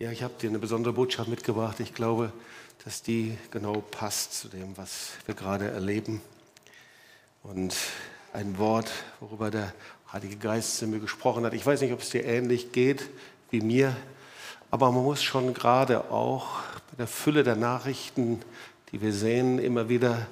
Ja, 0.00 0.12
ich 0.12 0.22
habe 0.22 0.34
dir 0.40 0.48
eine 0.48 0.60
besondere 0.60 0.92
Botschaft 0.92 1.28
mitgebracht. 1.28 1.80
Ich 1.80 1.92
glaube, 1.92 2.32
dass 2.84 3.02
die 3.02 3.36
genau 3.50 3.80
passt 3.80 4.32
zu 4.32 4.46
dem, 4.46 4.76
was 4.76 5.10
wir 5.26 5.34
gerade 5.34 5.68
erleben. 5.68 6.22
Und 7.42 7.74
ein 8.32 8.58
Wort, 8.58 8.88
worüber 9.18 9.50
der 9.50 9.74
Heilige 10.12 10.36
Geist 10.36 10.76
zu 10.76 10.86
mir 10.86 11.00
gesprochen 11.00 11.44
hat. 11.44 11.52
Ich 11.52 11.66
weiß 11.66 11.80
nicht, 11.80 11.92
ob 11.92 12.00
es 12.00 12.10
dir 12.10 12.24
ähnlich 12.24 12.70
geht 12.70 13.10
wie 13.50 13.60
mir, 13.60 13.96
aber 14.70 14.92
man 14.92 15.02
muss 15.02 15.20
schon 15.20 15.52
gerade 15.52 16.12
auch 16.12 16.46
bei 16.92 16.98
der 16.98 17.08
Fülle 17.08 17.42
der 17.42 17.56
Nachrichten, 17.56 18.40
die 18.92 19.00
wir 19.00 19.12
sehen, 19.12 19.58
immer 19.58 19.88
wieder 19.88 20.28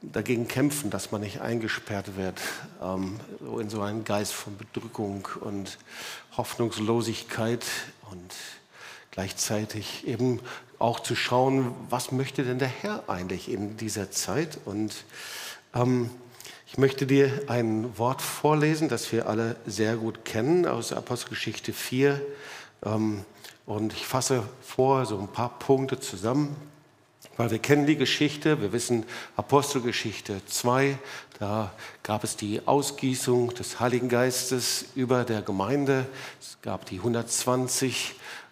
dagegen 0.00 0.48
kämpfen, 0.48 0.88
dass 0.88 1.12
man 1.12 1.20
nicht 1.20 1.42
eingesperrt 1.42 2.16
wird 2.16 2.40
ähm, 2.80 3.20
in 3.60 3.68
so 3.68 3.82
einen 3.82 4.04
Geist 4.04 4.32
von 4.32 4.56
Bedrückung 4.56 5.28
und 5.42 5.76
Hoffnungslosigkeit 6.38 7.66
und 8.10 8.32
gleichzeitig 9.14 10.06
eben 10.06 10.40
auch 10.78 11.00
zu 11.00 11.14
schauen, 11.14 11.72
was 11.88 12.10
möchte 12.10 12.42
denn 12.42 12.58
der 12.58 12.68
Herr 12.68 13.04
eigentlich 13.08 13.50
in 13.50 13.76
dieser 13.76 14.10
Zeit. 14.10 14.58
Und 14.64 15.04
ähm, 15.74 16.10
ich 16.66 16.78
möchte 16.78 17.06
dir 17.06 17.42
ein 17.46 17.96
Wort 17.96 18.20
vorlesen, 18.20 18.88
das 18.88 19.12
wir 19.12 19.28
alle 19.28 19.54
sehr 19.66 19.96
gut 19.96 20.24
kennen 20.24 20.66
aus 20.66 20.92
Apostelgeschichte 20.92 21.72
4. 21.72 22.20
Ähm, 22.84 23.24
und 23.66 23.92
ich 23.92 24.04
fasse 24.04 24.42
vor 24.60 25.06
so 25.06 25.18
ein 25.18 25.28
paar 25.28 25.58
Punkte 25.60 26.00
zusammen, 26.00 26.56
weil 27.36 27.52
wir 27.52 27.60
kennen 27.60 27.86
die 27.86 27.96
Geschichte, 27.96 28.60
wir 28.60 28.72
wissen 28.72 29.06
Apostelgeschichte 29.36 30.44
2, 30.46 30.98
da 31.38 31.72
gab 32.02 32.24
es 32.24 32.36
die 32.36 32.66
Ausgießung 32.66 33.54
des 33.54 33.80
Heiligen 33.80 34.08
Geistes 34.08 34.86
über 34.94 35.24
der 35.24 35.40
Gemeinde, 35.42 36.06
es 36.40 36.58
gab 36.62 36.84
die 36.86 36.98
120 36.98 38.10
äh, 38.10 38.43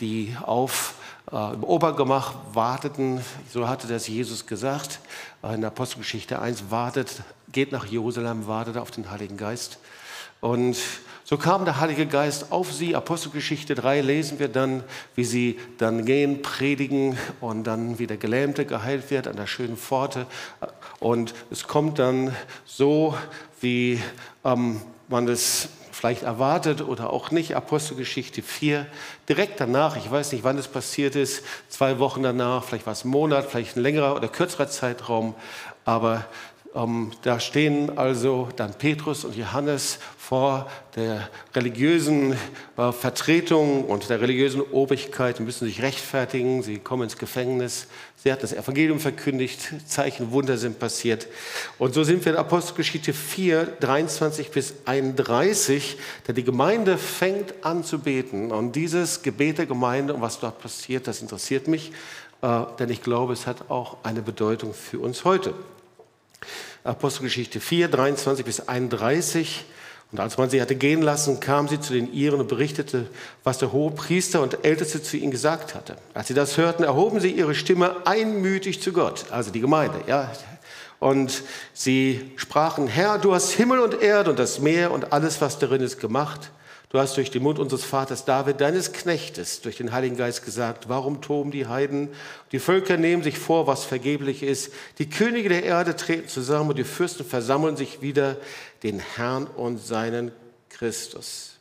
die 0.00 0.36
auf 0.42 0.94
äh, 1.32 1.54
im 1.54 1.64
Obergemach 1.64 2.34
warteten, 2.52 3.20
so 3.50 3.68
hatte 3.68 3.86
das 3.86 4.08
Jesus 4.08 4.46
gesagt, 4.46 5.00
in 5.42 5.64
Apostelgeschichte 5.64 6.40
1, 6.40 6.70
wartet, 6.70 7.22
geht 7.52 7.72
nach 7.72 7.86
Jerusalem, 7.86 8.46
wartet 8.46 8.76
auf 8.76 8.90
den 8.90 9.10
Heiligen 9.10 9.36
Geist. 9.36 9.78
Und 10.40 10.76
so 11.26 11.38
kam 11.38 11.64
der 11.64 11.80
Heilige 11.80 12.04
Geist 12.06 12.52
auf 12.52 12.70
sie. 12.70 12.94
Apostelgeschichte 12.94 13.74
3 13.74 14.02
lesen 14.02 14.38
wir 14.38 14.48
dann, 14.48 14.84
wie 15.14 15.24
sie 15.24 15.58
dann 15.78 16.04
gehen, 16.04 16.42
predigen 16.42 17.16
und 17.40 17.64
dann 17.64 17.98
wie 17.98 18.06
der 18.06 18.18
Gelähmte 18.18 18.66
geheilt 18.66 19.10
wird 19.10 19.26
an 19.26 19.36
der 19.36 19.46
schönen 19.46 19.78
Pforte. 19.78 20.26
Und 21.00 21.34
es 21.50 21.66
kommt 21.66 21.98
dann 21.98 22.36
so, 22.66 23.16
wie 23.62 24.02
ähm, 24.44 24.82
man 25.08 25.26
es 25.28 25.70
vielleicht 25.94 26.22
erwartet 26.22 26.82
oder 26.82 27.12
auch 27.12 27.30
nicht, 27.30 27.56
Apostelgeschichte 27.56 28.42
4. 28.42 28.86
Direkt 29.28 29.60
danach, 29.60 29.96
ich 29.96 30.10
weiß 30.10 30.32
nicht, 30.32 30.44
wann 30.44 30.58
es 30.58 30.68
passiert 30.68 31.16
ist, 31.16 31.44
zwei 31.68 31.98
Wochen 31.98 32.22
danach, 32.22 32.64
vielleicht 32.64 32.86
war 32.86 32.92
es 32.92 33.04
ein 33.04 33.08
Monat, 33.08 33.46
vielleicht 33.50 33.76
ein 33.76 33.82
längerer 33.82 34.16
oder 34.16 34.28
kürzerer 34.28 34.68
Zeitraum, 34.68 35.34
aber 35.84 36.26
ähm, 36.74 37.12
da 37.22 37.38
stehen 37.38 37.96
also 37.96 38.48
dann 38.56 38.74
Petrus 38.74 39.24
und 39.24 39.36
Johannes 39.36 39.98
vor 40.18 40.68
der 40.96 41.28
religiösen 41.54 42.36
äh, 42.76 42.90
Vertretung 42.90 43.84
und 43.84 44.08
der 44.10 44.20
religiösen 44.20 44.60
Obrigkeit 44.60 45.38
müssen 45.38 45.66
sich 45.66 45.82
rechtfertigen. 45.82 46.62
Sie 46.62 46.78
kommen 46.78 47.04
ins 47.04 47.16
Gefängnis. 47.16 47.86
Sie 48.24 48.32
hat 48.32 48.42
das 48.42 48.54
Evangelium 48.54 49.00
verkündigt. 49.00 49.74
Zeichen, 49.86 50.32
Wunder 50.32 50.56
sind 50.56 50.78
passiert. 50.78 51.26
Und 51.78 51.92
so 51.92 52.04
sind 52.04 52.24
wir 52.24 52.32
in 52.32 52.38
Apostelgeschichte 52.38 53.12
4, 53.12 53.66
23 53.80 54.50
bis 54.50 54.72
31, 54.86 55.98
da 56.26 56.32
die 56.32 56.42
Gemeinde 56.42 56.96
fängt 56.96 57.52
an 57.66 57.84
zu 57.84 57.98
beten. 57.98 58.50
Und 58.50 58.76
dieses 58.76 59.20
Gebet 59.20 59.58
der 59.58 59.66
Gemeinde 59.66 60.14
und 60.14 60.22
was 60.22 60.40
dort 60.40 60.58
passiert, 60.58 61.06
das 61.06 61.20
interessiert 61.20 61.68
mich, 61.68 61.92
äh, 62.40 62.62
denn 62.78 62.88
ich 62.88 63.02
glaube, 63.02 63.34
es 63.34 63.46
hat 63.46 63.68
auch 63.68 63.98
eine 64.04 64.22
Bedeutung 64.22 64.72
für 64.72 65.00
uns 65.00 65.26
heute. 65.26 65.52
Apostelgeschichte 66.82 67.60
4, 67.60 67.88
23 67.88 68.42
bis 68.42 68.68
31. 68.68 69.66
Und 70.14 70.20
als 70.20 70.38
man 70.38 70.48
sie 70.48 70.62
hatte 70.62 70.76
gehen 70.76 71.02
lassen, 71.02 71.40
kam 71.40 71.66
sie 71.66 71.80
zu 71.80 71.92
den 71.92 72.12
Iren 72.12 72.38
und 72.38 72.46
berichtete, 72.46 73.08
was 73.42 73.58
der 73.58 73.72
hohe 73.72 73.90
Priester 73.90 74.42
und 74.42 74.64
Älteste 74.64 75.02
zu 75.02 75.16
ihnen 75.16 75.32
gesagt 75.32 75.74
hatte. 75.74 75.96
Als 76.14 76.28
sie 76.28 76.34
das 76.34 76.56
hörten, 76.56 76.84
erhoben 76.84 77.18
sie 77.18 77.32
ihre 77.32 77.56
Stimme 77.56 77.96
einmütig 78.06 78.80
zu 78.80 78.92
Gott, 78.92 79.24
also 79.32 79.50
die 79.50 79.58
Gemeinde, 79.58 80.02
ja. 80.06 80.30
Und 81.00 81.42
sie 81.72 82.30
sprachen, 82.36 82.86
Herr, 82.86 83.18
du 83.18 83.34
hast 83.34 83.50
Himmel 83.50 83.80
und 83.80 84.00
Erde 84.02 84.30
und 84.30 84.38
das 84.38 84.60
Meer 84.60 84.92
und 84.92 85.12
alles, 85.12 85.40
was 85.40 85.58
darin 85.58 85.80
ist, 85.80 85.98
gemacht. 85.98 86.52
Du 86.94 87.00
hast 87.00 87.16
durch 87.16 87.32
den 87.32 87.42
Mund 87.42 87.58
unseres 87.58 87.82
Vaters 87.82 88.24
David, 88.24 88.60
deines 88.60 88.92
Knechtes, 88.92 89.60
durch 89.60 89.76
den 89.76 89.90
Heiligen 89.90 90.16
Geist 90.16 90.44
gesagt, 90.44 90.88
warum 90.88 91.20
toben 91.20 91.50
die 91.50 91.66
Heiden? 91.66 92.08
Die 92.52 92.60
Völker 92.60 92.96
nehmen 92.96 93.24
sich 93.24 93.36
vor, 93.36 93.66
was 93.66 93.84
vergeblich 93.84 94.44
ist. 94.44 94.72
Die 94.98 95.10
Könige 95.10 95.48
der 95.48 95.64
Erde 95.64 95.96
treten 95.96 96.28
zusammen 96.28 96.70
und 96.70 96.78
die 96.78 96.84
Fürsten 96.84 97.26
versammeln 97.26 97.76
sich 97.76 98.00
wieder 98.00 98.36
den 98.84 99.00
Herrn 99.00 99.48
und 99.48 99.84
seinen 99.84 100.30
Christus. 100.68 101.56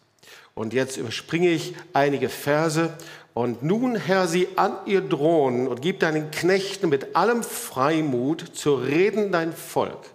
Und 0.54 0.72
jetzt 0.72 0.98
überspringe 0.98 1.50
ich 1.50 1.74
einige 1.94 2.30
Verse. 2.30 2.96
Und 3.34 3.64
nun, 3.64 3.96
Herr, 3.96 4.28
sie 4.28 4.50
an 4.56 4.78
ihr 4.86 5.02
drohen 5.02 5.68
und 5.68 5.82
gib 5.82 6.00
deinen 6.00 6.30
Knechten 6.30 6.90
mit 6.90 7.16
allem 7.16 7.42
Freimut 7.42 8.52
zu 8.54 8.76
reden 8.76 9.32
dein 9.32 9.52
Volk 9.52 10.14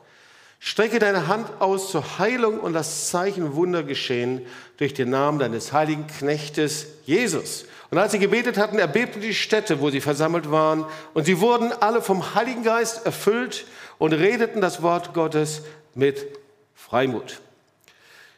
Strecke 0.61 0.99
deine 0.99 1.29
Hand 1.29 1.61
aus 1.61 1.91
zur 1.91 2.19
Heilung 2.19 2.59
und 2.59 2.73
das 2.73 3.09
Zeichen 3.09 3.55
Wunder 3.55 3.85
geschehen 3.85 4.45
durch 4.77 4.93
den 4.93 5.11
Namen 5.11 5.39
deines 5.39 5.73
heiligen 5.73 6.07
Knechtes 6.07 6.87
Jesus. 7.05 7.67
Und 7.91 7.99
als 7.99 8.13
sie 8.13 8.19
gebetet 8.19 8.59
hatten, 8.59 8.79
erbebte 8.79 9.21
die 9.21 9.35
Stätte, 9.35 9.81
wo 9.81 9.91
sie 9.91 10.01
versammelt 10.01 10.51
waren, 10.51 10.85
und 11.15 11.25
sie 11.25 11.41
wurden 11.41 11.73
alle 11.73 12.03
vom 12.03 12.35
Heiligen 12.35 12.63
Geist 12.63 13.07
erfüllt 13.07 13.67
und 13.99 14.13
redeten 14.13 14.61
das 14.61 14.83
Wort 14.83 15.15
Gottes 15.15 15.63
mit 15.95 16.27
Freimut. 16.75 17.41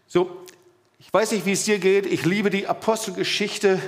So, 0.07 0.45
ich 0.99 1.13
weiß 1.13 1.33
nicht, 1.33 1.47
wie 1.47 1.53
es 1.53 1.65
dir 1.65 1.79
geht. 1.79 2.07
Ich 2.07 2.25
liebe 2.25 2.51
die 2.51 2.69
Apostelgeschichte 2.69 3.81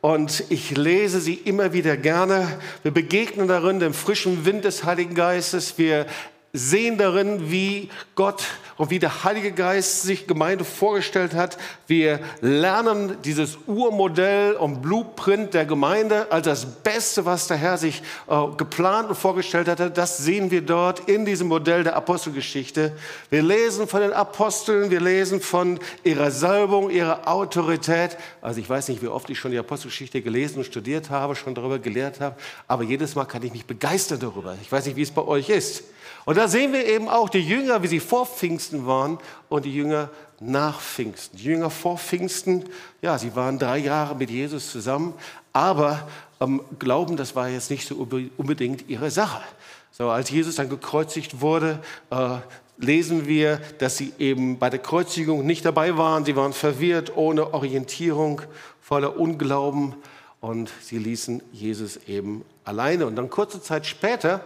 und 0.00 0.44
ich 0.48 0.70
lese 0.70 1.20
sie 1.20 1.34
immer 1.34 1.74
wieder 1.74 1.96
gerne. 1.98 2.58
Wir 2.82 2.90
begegnen 2.90 3.48
darin 3.48 3.80
dem 3.80 3.92
frischen 3.92 4.46
Wind 4.46 4.64
des 4.64 4.84
Heiligen 4.84 5.14
Geistes. 5.14 5.76
Wir 5.76 6.06
sehen 6.52 6.98
darin, 6.98 7.50
wie 7.50 7.90
Gott 8.16 8.44
und 8.76 8.90
wie 8.90 8.98
der 8.98 9.24
Heilige 9.24 9.52
Geist 9.52 10.02
sich 10.02 10.26
Gemeinde 10.26 10.64
vorgestellt 10.64 11.34
hat. 11.34 11.58
Wir 11.86 12.18
lernen 12.40 13.18
dieses 13.24 13.58
Urmodell 13.66 14.54
und 14.54 14.82
Blueprint 14.82 15.54
der 15.54 15.64
Gemeinde 15.64 16.32
als 16.32 16.46
das 16.46 16.66
Beste, 16.66 17.24
was 17.24 17.46
der 17.46 17.56
Herr 17.56 17.78
sich 17.78 18.02
äh, 18.26 18.46
geplant 18.56 19.10
und 19.10 19.16
vorgestellt 19.16 19.68
hatte. 19.68 19.90
Das 19.90 20.18
sehen 20.18 20.50
wir 20.50 20.62
dort 20.62 21.08
in 21.08 21.24
diesem 21.24 21.48
Modell 21.48 21.84
der 21.84 21.94
Apostelgeschichte. 21.94 22.92
Wir 23.28 23.42
lesen 23.42 23.86
von 23.86 24.00
den 24.00 24.12
Aposteln, 24.12 24.90
wir 24.90 25.00
lesen 25.00 25.40
von 25.40 25.78
ihrer 26.02 26.30
Salbung, 26.30 26.90
ihrer 26.90 27.28
Autorität. 27.28 28.16
Also 28.40 28.60
ich 28.60 28.68
weiß 28.68 28.88
nicht, 28.88 29.02
wie 29.02 29.08
oft 29.08 29.30
ich 29.30 29.38
schon 29.38 29.52
die 29.52 29.58
Apostelgeschichte 29.58 30.20
gelesen 30.20 30.58
und 30.58 30.64
studiert 30.64 31.10
habe, 31.10 31.36
schon 31.36 31.54
darüber 31.54 31.78
gelehrt 31.78 32.20
habe, 32.20 32.34
aber 32.66 32.82
jedes 32.82 33.14
Mal 33.14 33.26
kann 33.26 33.42
ich 33.42 33.52
mich 33.52 33.66
begeistern 33.66 34.18
darüber. 34.18 34.56
Ich 34.62 34.72
weiß 34.72 34.86
nicht, 34.86 34.96
wie 34.96 35.02
es 35.02 35.10
bei 35.12 35.22
euch 35.22 35.48
ist. 35.48 35.84
Und 36.24 36.36
da 36.36 36.48
sehen 36.48 36.72
wir 36.72 36.86
eben 36.86 37.08
auch 37.08 37.28
die 37.28 37.40
Jünger, 37.40 37.82
wie 37.82 37.88
sie 37.88 38.00
vor 38.00 38.26
Pfingsten 38.26 38.86
waren 38.86 39.18
und 39.48 39.64
die 39.64 39.74
Jünger 39.74 40.10
nach 40.40 40.80
Pfingsten. 40.80 41.36
Die 41.36 41.44
Jünger 41.44 41.70
vor 41.70 41.98
Pfingsten, 41.98 42.64
ja, 43.02 43.18
sie 43.18 43.34
waren 43.36 43.58
drei 43.58 43.78
Jahre 43.78 44.14
mit 44.14 44.30
Jesus 44.30 44.70
zusammen, 44.70 45.14
aber 45.52 46.08
ähm, 46.40 46.62
Glauben, 46.78 47.16
das 47.16 47.36
war 47.36 47.48
jetzt 47.48 47.70
nicht 47.70 47.86
so 47.86 48.06
unbedingt 48.36 48.88
ihre 48.88 49.10
Sache. 49.10 49.42
So, 49.90 50.08
als 50.08 50.30
Jesus 50.30 50.54
dann 50.56 50.70
gekreuzigt 50.70 51.40
wurde, 51.40 51.80
äh, 52.10 52.38
lesen 52.78 53.26
wir, 53.26 53.60
dass 53.78 53.98
sie 53.98 54.14
eben 54.18 54.58
bei 54.58 54.70
der 54.70 54.78
Kreuzigung 54.78 55.44
nicht 55.44 55.64
dabei 55.64 55.96
waren. 55.98 56.24
Sie 56.24 56.36
waren 56.36 56.52
verwirrt, 56.52 57.16
ohne 57.16 57.52
Orientierung, 57.52 58.40
voller 58.80 59.18
Unglauben 59.18 59.94
und 60.40 60.70
sie 60.80 60.98
ließen 60.98 61.42
Jesus 61.52 61.98
eben 62.08 62.44
alleine. 62.64 63.06
Und 63.06 63.16
dann 63.16 63.28
kurze 63.28 63.60
Zeit 63.60 63.86
später 63.86 64.40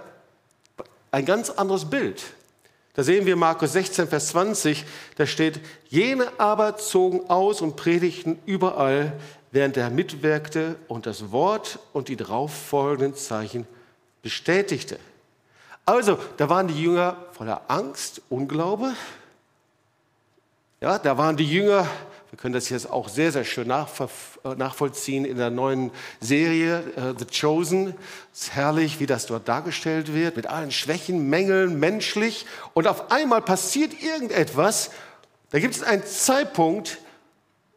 ein 1.15 1.25
ganz 1.25 1.49
anderes 1.49 1.85
Bild. 1.85 2.25
Da 2.95 3.05
sehen 3.05 3.25
wir 3.25 3.37
Markus 3.37 3.73
16, 3.73 4.09
Vers 4.09 4.29
20, 4.29 4.85
da 5.17 5.27
steht, 5.27 5.61
jene 5.89 6.29
aber 6.39 6.77
zogen 6.77 7.31
aus 7.31 7.61
und 7.61 7.77
predigten 7.77 8.39
überall, 8.47 9.13
während 9.53 9.77
er 9.77 9.91
mitwirkte 9.91 10.75
und 10.89 11.07
das 11.07 11.31
Wort 11.31 11.79
und 11.93 12.09
die 12.09 12.17
darauffolgenden 12.17 13.15
Zeichen 13.15 13.65
bestätigte. 14.23 14.99
Also, 15.87 16.19
da 16.37 16.49
waren 16.49 16.67
die 16.67 16.83
Jünger 16.83 17.17
voller 17.33 17.63
Angst, 17.69 18.21
Unglaube. 18.29 18.95
Ja, 20.81 20.99
da 20.99 21.17
waren 21.17 21.37
die 21.37 21.49
Jünger 21.49 21.87
wir 22.35 22.39
können 22.39 22.55
das 22.55 22.69
jetzt 22.69 22.91
auch 22.91 23.09
sehr, 23.09 23.31
sehr 23.31 23.45
schön 23.45 23.71
äh, 23.71 24.55
nachvollziehen 24.57 25.25
in 25.25 25.37
der 25.37 25.51
neuen 25.51 25.93
Serie 26.21 26.83
uh, 26.97 27.17
The 27.17 27.27
Chosen. 27.27 27.95
Es 28.33 28.43
ist 28.43 28.55
herrlich, 28.57 28.99
wie 28.99 29.07
das 29.07 29.27
dort 29.27 29.47
dargestellt 29.47 30.13
wird, 30.13 30.35
mit 30.35 30.49
allen 30.49 30.73
Schwächen, 30.73 31.31
Mängeln, 31.31 31.79
menschlich. 31.79 32.45
Und 32.73 32.89
auf 32.89 33.13
einmal 33.13 33.41
passiert 33.41 34.03
irgendetwas. 34.03 34.91
Da 35.51 35.61
gibt 35.61 35.77
es 35.77 35.85
einen 35.85 36.05
Zeitpunkt, 36.05 36.99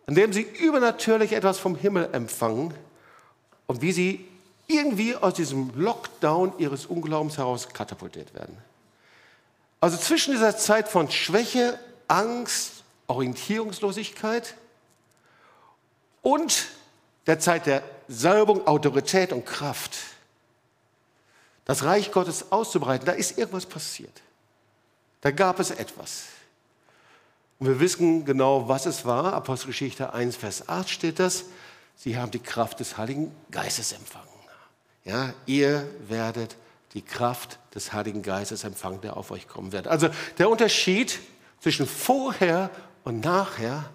an 0.08 0.16
dem 0.16 0.34
sie 0.34 0.42
übernatürlich 0.42 1.34
etwas 1.34 1.60
vom 1.60 1.76
Himmel 1.76 2.10
empfangen. 2.12 2.74
und 3.68 3.84
wie 3.84 3.92
sie 3.92 4.28
irgendwie 4.66 5.16
aus 5.16 5.36
diesem 5.36 5.72
Lockdown 5.76 6.54
ihres 6.58 6.88
Unglaubens 6.88 7.38
heraus 7.38 7.70
katapultiert 7.70 8.34
werden. 8.34 8.58
Also 9.82 9.98
zwischen 9.98 10.34
dieser 10.34 10.58
Zeit 10.58 10.90
von 10.90 11.12
Schwäche, 11.12 11.78
Angst, 12.08 12.77
Orientierungslosigkeit 13.08 14.56
und 16.22 16.68
der 17.26 17.40
Zeit 17.40 17.66
der 17.66 17.84
Salbung, 18.08 18.68
Autorität 18.68 19.34
und 19.34 19.46
Kraft, 19.46 19.98
das 21.66 21.84
Reich 21.84 22.12
Gottes 22.12 22.52
auszubreiten, 22.52 23.06
da 23.06 23.12
ist 23.12 23.38
irgendwas 23.38 23.66
passiert. 23.66 24.22
Da 25.22 25.32
gab 25.32 25.60
es 25.60 25.72
etwas. 25.72 26.24
Und 27.60 27.68
wir 27.68 27.80
wissen 27.80 28.24
genau, 28.24 28.70
was 28.70 28.86
es 28.86 29.04
war. 29.04 29.34
Apostelgeschichte 29.34 30.14
1, 30.14 30.36
Vers 30.38 30.70
8 30.70 30.90
steht 30.90 31.20
das. 31.20 31.46
Sie 31.96 32.18
haben 32.18 32.32
die 32.32 32.40
Kraft 32.40 32.80
des 32.80 32.98
Heiligen 32.98 33.36
Geistes 33.52 33.92
empfangen. 33.92 34.28
Ja, 35.04 35.34
ihr 35.46 35.90
werdet 36.08 36.56
die 36.94 37.02
Kraft 37.02 37.60
des 37.74 37.94
Heiligen 37.94 38.22
Geistes 38.22 38.64
empfangen, 38.64 39.02
der 39.02 39.18
auf 39.18 39.32
euch 39.32 39.48
kommen 39.48 39.72
wird. 39.72 39.88
Also 39.88 40.10
der 40.38 40.50
Unterschied 40.50 41.20
zwischen 41.60 41.88
vorher 41.88 42.70
und 43.08 43.24
nachher 43.24 43.86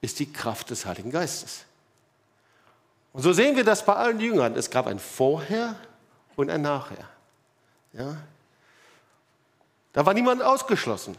ist 0.00 0.18
die 0.18 0.32
Kraft 0.32 0.70
des 0.70 0.84
Heiligen 0.84 1.12
Geistes. 1.12 1.64
Und 3.12 3.22
so 3.22 3.32
sehen 3.32 3.54
wir 3.54 3.62
das 3.62 3.86
bei 3.86 3.94
allen 3.94 4.18
Jüngern. 4.18 4.56
Es 4.56 4.68
gab 4.68 4.88
ein 4.88 4.98
Vorher 4.98 5.76
und 6.34 6.50
ein 6.50 6.62
Nachher. 6.62 7.08
Ja? 7.92 8.16
Da 9.92 10.04
war 10.04 10.12
niemand 10.12 10.42
ausgeschlossen. 10.42 11.16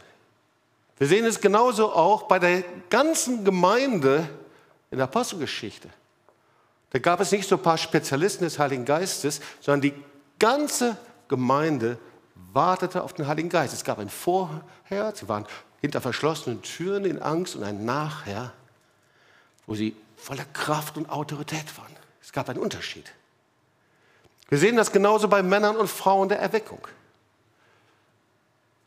Wir 0.98 1.06
sehen 1.06 1.24
es 1.24 1.40
genauso 1.40 1.94
auch 1.94 2.24
bei 2.24 2.38
der 2.38 2.62
ganzen 2.90 3.42
Gemeinde 3.42 4.28
in 4.90 4.98
der 4.98 5.04
Apostelgeschichte. 5.04 5.88
Da 6.90 6.98
gab 6.98 7.20
es 7.20 7.32
nicht 7.32 7.48
so 7.48 7.56
ein 7.56 7.62
paar 7.62 7.78
Spezialisten 7.78 8.44
des 8.44 8.58
Heiligen 8.58 8.84
Geistes, 8.84 9.40
sondern 9.62 9.80
die 9.80 9.94
ganze 10.38 10.94
Gemeinde 11.26 11.96
wartete 12.52 13.02
auf 13.02 13.14
den 13.14 13.26
Heiligen 13.26 13.48
Geist. 13.48 13.72
Es 13.72 13.82
gab 13.82 13.98
ein 13.98 14.10
Vorher, 14.10 15.14
sie 15.14 15.26
waren 15.26 15.46
hinter 15.80 16.00
verschlossenen 16.00 16.62
Türen 16.62 17.04
in 17.04 17.20
Angst 17.20 17.56
und 17.56 17.64
ein 17.64 17.84
Nachher, 17.84 18.52
wo 19.66 19.74
sie 19.74 19.96
voller 20.16 20.44
Kraft 20.52 20.96
und 20.96 21.08
Autorität 21.08 21.76
waren. 21.78 21.94
Es 22.22 22.32
gab 22.32 22.48
einen 22.48 22.58
Unterschied. 22.58 23.10
Wir 24.48 24.58
sehen 24.58 24.76
das 24.76 24.92
genauso 24.92 25.28
bei 25.28 25.42
Männern 25.42 25.76
und 25.76 25.88
Frauen 25.88 26.28
der 26.28 26.40
Erweckung. 26.40 26.86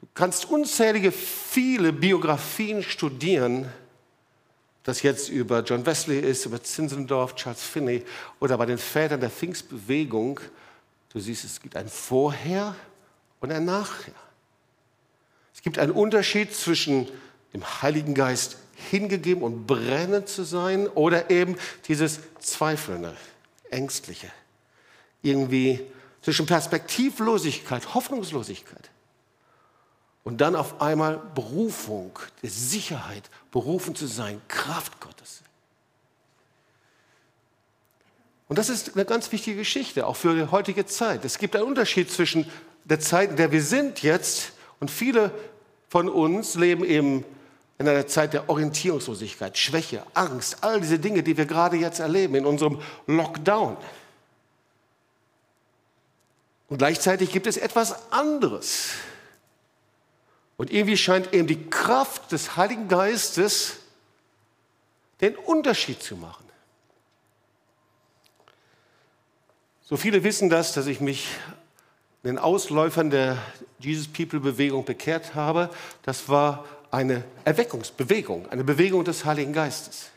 Du 0.01 0.07
kannst 0.13 0.45
unzählige, 0.45 1.11
viele 1.11 1.93
Biografien 1.93 2.83
studieren, 2.83 3.71
das 4.83 5.01
jetzt 5.01 5.29
über 5.29 5.61
John 5.61 5.85
Wesley 5.85 6.19
ist, 6.19 6.45
über 6.45 6.61
Zinzendorf, 6.61 7.35
Charles 7.35 7.63
Finney 7.63 8.03
oder 8.41 8.57
bei 8.57 8.65
den 8.65 8.77
Vätern 8.77 9.21
der 9.21 9.29
Pfingstbewegung. 9.29 10.41
Du 11.09 11.19
siehst, 11.19 11.45
es 11.45 11.61
gibt 11.61 11.77
ein 11.77 11.87
Vorher 11.87 12.75
und 13.39 13.51
ein 13.51 13.63
Nachher. 13.63 14.13
Es 15.53 15.61
gibt 15.61 15.77
einen 15.77 15.91
Unterschied 15.91 16.53
zwischen 16.53 17.07
dem 17.53 17.63
Heiligen 17.81 18.15
Geist 18.15 18.57
hingegeben 18.89 19.43
und 19.43 19.67
brennend 19.67 20.27
zu 20.27 20.43
sein 20.43 20.87
oder 20.87 21.29
eben 21.29 21.57
dieses 21.87 22.19
Zweifelnde, 22.39 23.15
Ängstliche. 23.69 24.31
Irgendwie 25.21 25.79
zwischen 26.21 26.45
Perspektivlosigkeit, 26.45 27.93
Hoffnungslosigkeit 27.93 28.89
und 30.23 30.39
dann 30.41 30.55
auf 30.55 30.81
einmal 30.81 31.21
Berufung, 31.35 32.17
Sicherheit, 32.41 33.29
berufen 33.51 33.95
zu 33.95 34.07
sein, 34.07 34.41
Kraft 34.47 34.99
Gottes. 34.99 35.41
Und 38.47 38.57
das 38.57 38.69
ist 38.69 38.95
eine 38.95 39.05
ganz 39.05 39.31
wichtige 39.31 39.57
Geschichte, 39.57 40.05
auch 40.07 40.15
für 40.15 40.35
die 40.35 40.49
heutige 40.49 40.85
Zeit. 40.85 41.25
Es 41.25 41.37
gibt 41.37 41.55
einen 41.55 41.65
Unterschied 41.65 42.11
zwischen 42.11 42.49
der 42.85 42.99
Zeit, 42.99 43.31
in 43.31 43.35
der 43.35 43.51
wir 43.51 43.63
sind 43.63 44.01
jetzt, 44.01 44.52
und 44.83 44.91
viele 44.91 45.31
von 45.87 46.09
uns 46.09 46.55
leben 46.55 46.83
eben 46.83 47.23
in 47.77 47.87
einer 47.87 48.05
Zeit 48.05 48.33
der 48.33 48.49
Orientierungslosigkeit, 48.49 49.57
Schwäche, 49.57 50.05
Angst, 50.13 50.57
all 50.59 50.81
diese 50.81 50.99
Dinge, 50.99 51.23
die 51.23 51.37
wir 51.37 51.45
gerade 51.45 51.77
jetzt 51.77 51.99
erleben 51.99 52.35
in 52.35 52.45
unserem 52.45 52.81
Lockdown. 53.07 53.77
Und 56.67 56.79
gleichzeitig 56.79 57.31
gibt 57.31 57.47
es 57.47 57.55
etwas 57.55 58.11
anderes. 58.11 58.89
Und 60.57 60.69
irgendwie 60.69 60.97
scheint 60.97 61.33
eben 61.33 61.47
die 61.47 61.69
Kraft 61.69 62.33
des 62.33 62.57
Heiligen 62.57 62.89
Geistes 62.89 63.77
den 65.21 65.37
Unterschied 65.37 66.03
zu 66.03 66.17
machen. 66.17 66.43
So 69.83 69.95
viele 69.95 70.25
wissen 70.25 70.49
das, 70.49 70.73
dass 70.73 70.87
ich 70.87 70.99
mich 70.99 71.29
den 72.23 72.37
Ausläufern 72.39 73.09
der 73.09 73.37
Jesus 73.79 74.07
People 74.07 74.39
Bewegung 74.39 74.85
bekehrt 74.85 75.35
habe. 75.35 75.69
Das 76.03 76.29
war 76.29 76.65
eine 76.89 77.23
Erweckungsbewegung, 77.43 78.49
eine 78.49 78.63
Bewegung 78.63 79.03
des 79.03 79.25
Heiligen 79.25 79.51
Geistes. 79.51 80.09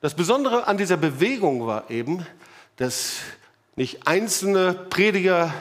Das 0.00 0.14
Besondere 0.14 0.66
an 0.66 0.78
dieser 0.78 0.96
Bewegung 0.96 1.66
war 1.66 1.90
eben, 1.90 2.26
dass 2.76 3.16
nicht 3.74 4.06
einzelne 4.06 4.72
Prediger 4.72 5.52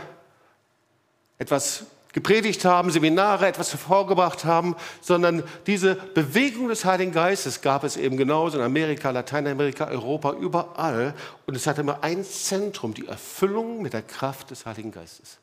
etwas 1.37 1.85
gepredigt 2.15 2.63
haben, 2.63 2.91
Seminare 2.91 3.45
etwas 3.45 3.73
hervorgebracht 3.73 4.45
haben, 4.45 4.77
sondern 5.01 5.43
diese 5.67 5.95
Bewegung 5.95 6.69
des 6.69 6.85
Heiligen 6.85 7.11
Geistes 7.11 7.59
gab 7.59 7.83
es 7.83 7.97
eben 7.97 8.15
genauso 8.15 8.57
in 8.57 8.63
Amerika, 8.63 9.09
Lateinamerika, 9.09 9.87
Europa, 9.89 10.31
überall. 10.31 11.13
Und 11.45 11.57
es 11.57 11.67
hatte 11.67 11.81
immer 11.81 12.05
ein 12.05 12.23
Zentrum, 12.23 12.93
die 12.93 13.05
Erfüllung 13.05 13.81
mit 13.81 13.91
der 13.91 14.01
Kraft 14.01 14.49
des 14.49 14.65
Heiligen 14.65 14.93
Geistes. 14.93 15.39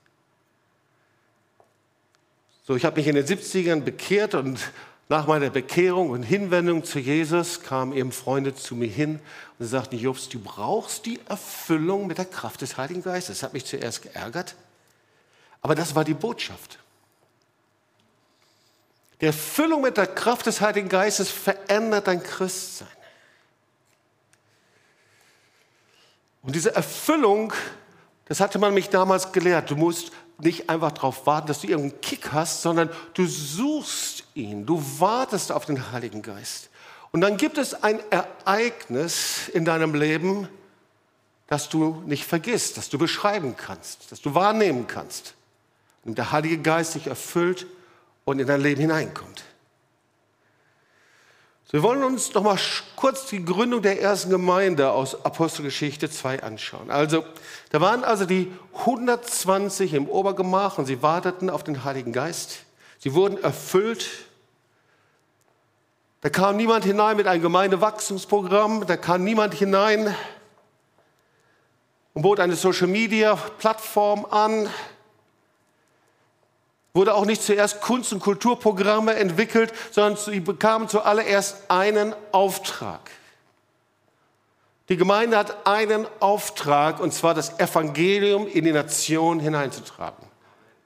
So, 2.67 2.75
ich 2.75 2.87
habe 2.87 2.97
mich 2.97 3.07
in 3.07 3.17
den 3.17 3.27
70ern 3.27 3.83
bekehrt 3.83 4.35
und 4.35 4.59
nach 5.11 5.27
meiner 5.27 5.51
Bekehrung 5.51 6.09
und 6.09 6.23
Hinwendung 6.23 6.85
zu 6.85 6.99
Jesus 6.99 7.61
kamen 7.61 7.93
eben 7.93 8.13
Freunde 8.13 8.55
zu 8.55 8.75
mir 8.77 8.89
hin 8.89 9.21
und 9.59 9.67
sagten, 9.67 9.99
Jobs, 9.99 10.31
du 10.31 10.41
brauchst 10.41 11.05
die 11.05 11.21
Erfüllung 11.29 12.07
mit 12.07 12.17
der 12.17 12.25
Kraft 12.25 12.63
des 12.63 12.79
Heiligen 12.79 13.03
Geistes. 13.03 13.41
Das 13.41 13.43
hat 13.43 13.53
mich 13.53 13.67
zuerst 13.67 14.01
geärgert. 14.01 14.55
Aber 15.62 15.76
das 15.76 15.94
war 15.94 16.05
die 16.05 16.14
Botschaft. 16.14 16.79
Die 19.20 19.26
Erfüllung 19.26 19.82
mit 19.82 19.97
der 19.97 20.09
Kraft 20.09 20.47
des 20.47 20.61
Heiligen 20.61 20.88
Geistes 20.88 21.31
verändert 21.31 22.08
dein 22.08 22.22
Christsein. 22.22 22.89
Und 26.43 26.56
diese 26.56 26.75
Erfüllung, 26.75 27.53
das 28.25 28.41
hatte 28.41 28.58
man 28.58 28.75
mich 28.75 28.89
damals 28.89 29.31
gelehrt. 29.31 29.70
Du 29.70 29.77
musst 29.77 30.10
nicht 30.39 30.69
einfach 30.69 30.91
darauf 30.91 31.25
warten, 31.25 31.46
dass 31.46 31.60
du 31.60 31.69
irgendeinen 31.69 32.01
Kick 32.01 32.32
hast, 32.32 32.63
sondern 32.63 32.91
du 33.15 33.27
suchst 33.27 34.25
ihn. 34.34 34.67
Du 34.67 34.82
wartest 34.98 35.53
auf 35.53 35.67
den 35.67 35.93
Heiligen 35.93 36.22
Geist. 36.22 36.69
Und 37.13 37.20
dann 37.20 37.37
gibt 37.37 37.58
es 37.58 37.81
ein 37.84 38.01
Ereignis 38.10 39.48
in 39.51 39.65
deinem 39.65 39.94
Leben, 39.94 40.48
das 41.46 41.69
du 41.69 42.03
nicht 42.06 42.25
vergisst, 42.25 42.77
das 42.77 42.89
du 42.89 42.98
beschreiben 42.98 43.56
kannst, 43.56 44.10
das 44.10 44.20
du 44.20 44.34
wahrnehmen 44.34 44.89
kannst 44.89 45.34
und 46.05 46.19
der 46.19 46.32
Heilige 46.32 46.59
Geist 46.59 46.93
sich 46.93 47.06
erfüllt 47.06 47.67
und 48.25 48.39
in 48.39 48.47
dein 48.47 48.61
Leben 48.61 48.81
hineinkommt. 48.81 49.44
So, 51.65 51.75
wir 51.75 51.82
wollen 51.82 52.03
uns 52.03 52.35
noch 52.35 52.43
mal 52.43 52.59
kurz 52.97 53.27
die 53.27 53.44
Gründung 53.44 53.82
der 53.82 54.01
ersten 54.01 54.31
Gemeinde 54.31 54.91
aus 54.91 55.25
Apostelgeschichte 55.25 56.11
2 56.11 56.43
anschauen. 56.43 56.91
Also, 56.91 57.25
da 57.71 57.81
waren 57.81 58.05
also 58.05 58.27
die 58.27 58.53
120 58.75 59.94
im 59.94 60.09
Obergemach 60.09 60.79
und 60.79 60.87
sie 60.87 61.03
warteten 61.03 61.51
auf 61.51 61.65
den 61.65 61.85
Heiligen 61.85 62.13
Geist. 62.13 62.61
Sie 62.99 63.15
wurden 63.15 63.43
erfüllt. 63.43 64.09
Da 66.21 66.31
kam 66.31 66.56
niemand 66.56 66.85
hinein 66.85 67.17
mit 67.17 67.27
einem 67.27 67.43
Gemeindewachstumsprogramm, 67.43 68.87
da 68.87 68.97
kam 68.97 69.25
niemand 69.25 69.55
hinein 69.55 70.15
und 72.15 72.23
bot 72.23 72.39
eine 72.39 72.55
Social-Media-Plattform 72.55 74.27
an, 74.27 74.69
wurde 76.94 77.15
auch 77.15 77.25
nicht 77.25 77.43
zuerst 77.43 77.81
Kunst- 77.81 78.13
und 78.13 78.20
Kulturprogramme 78.20 79.15
entwickelt, 79.15 79.72
sondern 79.91 80.17
sie 80.17 80.41
bekamen 80.41 80.89
zuallererst 80.89 81.70
einen 81.70 82.15
Auftrag. 82.32 83.11
Die 84.89 84.96
Gemeinde 84.96 85.39
hat 85.39 85.67
einen 85.67 86.06
Auftrag, 86.20 87.01
und 87.01 87.15
zwar 87.15 87.34
das 87.34 87.58
Evangelium 87.58 88.46
in 88.46 88.65
die 88.65 88.72
Nation 88.72 89.41
hineinzutragen. 89.41 90.27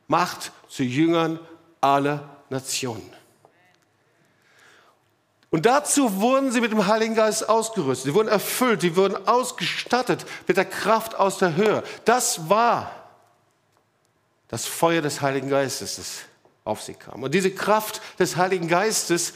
Macht 0.06 0.52
zu 0.68 0.84
Jüngern 0.84 1.40
aller 1.80 2.28
Nationen. 2.50 3.12
Und 5.50 5.66
dazu 5.66 6.20
wurden 6.20 6.52
sie 6.52 6.60
mit 6.60 6.72
dem 6.72 6.86
Heiligen 6.86 7.14
Geist 7.14 7.48
ausgerüstet. 7.48 8.12
Sie 8.12 8.14
wurden 8.14 8.28
erfüllt, 8.28 8.82
sie 8.82 8.94
wurden 8.94 9.26
ausgestattet 9.26 10.26
mit 10.46 10.56
der 10.56 10.66
Kraft 10.66 11.14
aus 11.14 11.38
der 11.38 11.56
Höhe. 11.56 11.82
Das 12.04 12.48
war 12.48 12.90
das 14.48 14.66
Feuer 14.66 15.02
des 15.02 15.20
Heiligen 15.20 15.50
Geistes, 15.50 16.24
auf 16.64 16.82
sie 16.82 16.94
kam. 16.94 17.22
Und 17.22 17.34
diese 17.34 17.50
Kraft 17.50 18.00
des 18.18 18.36
Heiligen 18.36 18.68
Geistes 18.68 19.34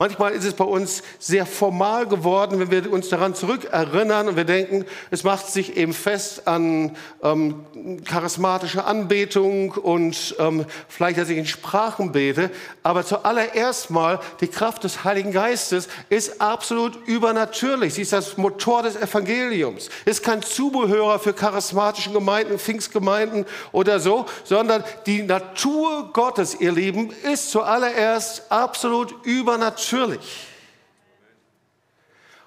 Manchmal 0.00 0.30
ist 0.30 0.44
es 0.44 0.54
bei 0.54 0.64
uns 0.64 1.02
sehr 1.18 1.44
formal 1.44 2.06
geworden, 2.06 2.60
wenn 2.60 2.70
wir 2.70 2.92
uns 2.92 3.08
daran 3.08 3.34
zurückerinnern 3.34 4.28
und 4.28 4.36
wir 4.36 4.44
denken, 4.44 4.84
es 5.10 5.24
macht 5.24 5.48
sich 5.48 5.76
eben 5.76 5.92
fest 5.92 6.46
an 6.46 6.96
ähm, 7.20 7.64
charismatische 8.04 8.84
Anbetung 8.84 9.72
und 9.72 10.36
ähm, 10.38 10.66
vielleicht, 10.86 11.18
dass 11.18 11.30
ich 11.30 11.36
in 11.36 11.46
Sprachen 11.46 12.12
bete. 12.12 12.52
Aber 12.84 13.04
zuallererst 13.04 13.90
mal, 13.90 14.20
die 14.40 14.46
Kraft 14.46 14.84
des 14.84 15.02
Heiligen 15.02 15.32
Geistes 15.32 15.88
ist 16.10 16.40
absolut 16.40 16.94
übernatürlich. 17.08 17.94
Sie 17.94 18.02
ist 18.02 18.12
das 18.12 18.36
Motor 18.36 18.84
des 18.84 18.94
Evangeliums. 18.94 19.88
Ist 20.04 20.22
kein 20.22 20.42
Zubehörer 20.42 21.18
für 21.18 21.32
charismatische 21.32 22.10
Gemeinden, 22.12 22.60
Pfingstgemeinden 22.60 23.46
oder 23.72 23.98
so, 23.98 24.26
sondern 24.44 24.84
die 25.06 25.24
Natur 25.24 26.12
Gottes, 26.12 26.54
ihr 26.60 26.70
Lieben, 26.70 27.10
ist 27.24 27.50
zuallererst 27.50 28.44
absolut 28.48 29.12
übernatürlich 29.24 29.87
natürlich. 29.92 30.46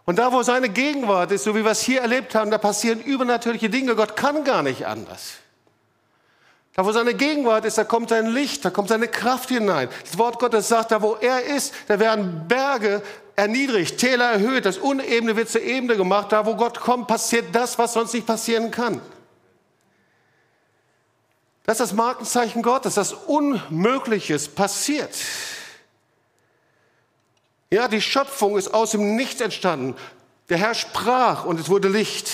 Und 0.05 0.17
da, 0.17 0.31
wo 0.31 0.43
seine 0.43 0.69
Gegenwart 0.69 1.31
ist, 1.31 1.43
so 1.43 1.55
wie 1.55 1.63
wir 1.63 1.71
es 1.71 1.81
hier 1.81 2.01
erlebt 2.01 2.35
haben, 2.35 2.51
da 2.51 2.57
passieren 2.57 2.99
übernatürliche 2.99 3.69
Dinge. 3.69 3.95
Gott 3.95 4.15
kann 4.15 4.43
gar 4.43 4.63
nicht 4.63 4.85
anders. 4.85 5.33
Da, 6.73 6.85
wo 6.85 6.91
seine 6.91 7.13
Gegenwart 7.13 7.65
ist, 7.65 7.77
da 7.77 7.83
kommt 7.83 8.09
sein 8.09 8.27
Licht, 8.27 8.63
da 8.65 8.69
kommt 8.69 8.89
seine 8.89 9.07
Kraft 9.07 9.49
hinein. 9.49 9.89
Das 10.03 10.17
Wort 10.17 10.39
Gottes 10.39 10.69
sagt, 10.69 10.91
da, 10.91 11.01
wo 11.01 11.15
er 11.15 11.43
ist, 11.43 11.73
da 11.87 11.99
werden 11.99 12.47
Berge 12.47 13.03
erniedrigt, 13.35 13.97
Täler 13.97 14.31
erhöht, 14.31 14.65
das 14.65 14.77
Unebene 14.77 15.35
wird 15.35 15.49
zur 15.49 15.61
Ebene 15.61 15.97
gemacht. 15.97 16.31
Da, 16.31 16.45
wo 16.45 16.55
Gott 16.55 16.79
kommt, 16.79 17.07
passiert 17.07 17.53
das, 17.53 17.77
was 17.77 17.93
sonst 17.93 18.13
nicht 18.13 18.25
passieren 18.25 18.71
kann. 18.71 19.01
Das 21.65 21.79
ist 21.79 21.91
das 21.91 21.93
Markenzeichen 21.93 22.63
Gottes, 22.63 22.95
das 22.95 23.13
Unmögliches 23.13 24.47
passiert. 24.47 25.15
Ja, 27.71 27.87
die 27.87 28.01
Schöpfung 28.01 28.57
ist 28.57 28.73
aus 28.73 28.91
dem 28.91 29.15
Nichts 29.15 29.39
entstanden. 29.39 29.95
Der 30.49 30.57
Herr 30.57 30.75
sprach 30.75 31.45
und 31.45 31.59
es 31.59 31.69
wurde 31.69 31.87
Licht. 31.87 32.29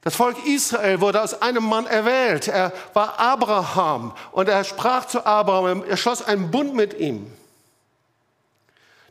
Das 0.00 0.16
Volk 0.16 0.36
Israel 0.44 1.00
wurde 1.00 1.22
aus 1.22 1.40
einem 1.40 1.64
Mann 1.64 1.86
erwählt. 1.86 2.48
Er 2.48 2.72
war 2.92 3.18
Abraham 3.20 4.12
und 4.32 4.48
er 4.48 4.64
sprach 4.64 5.06
zu 5.06 5.24
Abraham, 5.24 5.84
er 5.88 5.96
schloss 5.96 6.22
einen 6.22 6.50
Bund 6.50 6.74
mit 6.74 6.98
ihm. 6.98 7.32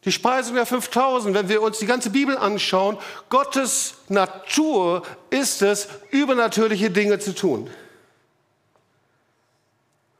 Die 0.03 0.11
Speisung 0.11 0.55
der 0.55 0.65
5000, 0.65 1.33
wenn 1.33 1.47
wir 1.47 1.61
uns 1.61 1.79
die 1.79 1.85
ganze 1.85 2.09
Bibel 2.09 2.37
anschauen, 2.37 2.97
Gottes 3.29 3.95
Natur 4.09 5.03
ist 5.29 5.61
es, 5.61 5.87
übernatürliche 6.11 6.91
Dinge 6.91 7.19
zu 7.19 7.33
tun. 7.33 7.69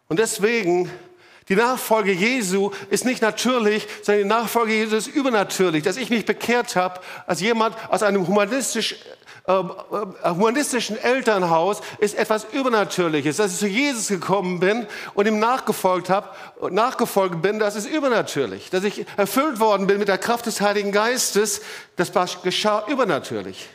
Und 0.08 0.20
deswegen 0.20 0.90
die 1.50 1.56
Nachfolge 1.56 2.12
Jesu 2.12 2.72
ist 2.90 3.06
nicht 3.06 3.22
natürlich, 3.22 3.88
sondern 4.02 4.24
die 4.24 4.30
Nachfolge 4.30 4.74
Jesu 4.74 4.96
ist 4.96 5.08
übernatürlich. 5.08 5.84
Dass 5.84 5.98
ich 5.98 6.10
mich 6.10 6.26
bekehrt 6.26 6.76
habe 6.76 7.02
als 7.28 7.42
jemand 7.42 7.76
aus 7.90 8.02
einem 8.02 8.28
humanistisch, 8.28 8.96
äh, 9.46 9.52
äh, 9.52 10.30
humanistischen 10.30 10.98
Elternhaus, 10.98 11.82
ist 12.00 12.18
etwas 12.18 12.46
Übernatürliches. 12.54 13.38
Dass 13.38 13.54
ich 13.54 13.60
zu 13.60 13.68
Jesus 13.68 14.08
gekommen 14.08 14.62
bin 14.62 14.88
und 15.16 15.28
ihm 15.28 15.40
nachgefolgt 15.40 16.10
habe, 16.10 16.30
nachgefolgt 16.70 17.42
bin, 17.42 17.60
das 17.60 17.76
ist 17.76 17.90
übernatürlich. 17.90 18.70
Dass 18.70 18.86
ich 18.86 19.06
erfüllt 19.18 19.60
worden 19.60 19.88
bin 19.88 20.00
mit 20.00 20.08
der 20.08 20.18
Kraft 20.18 20.46
des 20.46 20.62
Heiligen 20.62 20.94
Geistes, 20.94 21.62
das 21.98 22.12
geschah 22.42 22.86
übernatürlich. 22.88 23.68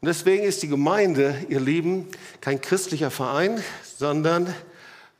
Und 0.00 0.08
deswegen 0.08 0.42
ist 0.42 0.60
die 0.64 0.68
Gemeinde, 0.68 1.36
ihr 1.48 1.60
Lieben, 1.60 2.08
kein 2.40 2.60
christlicher 2.60 3.12
Verein, 3.12 3.62
sondern 3.96 4.52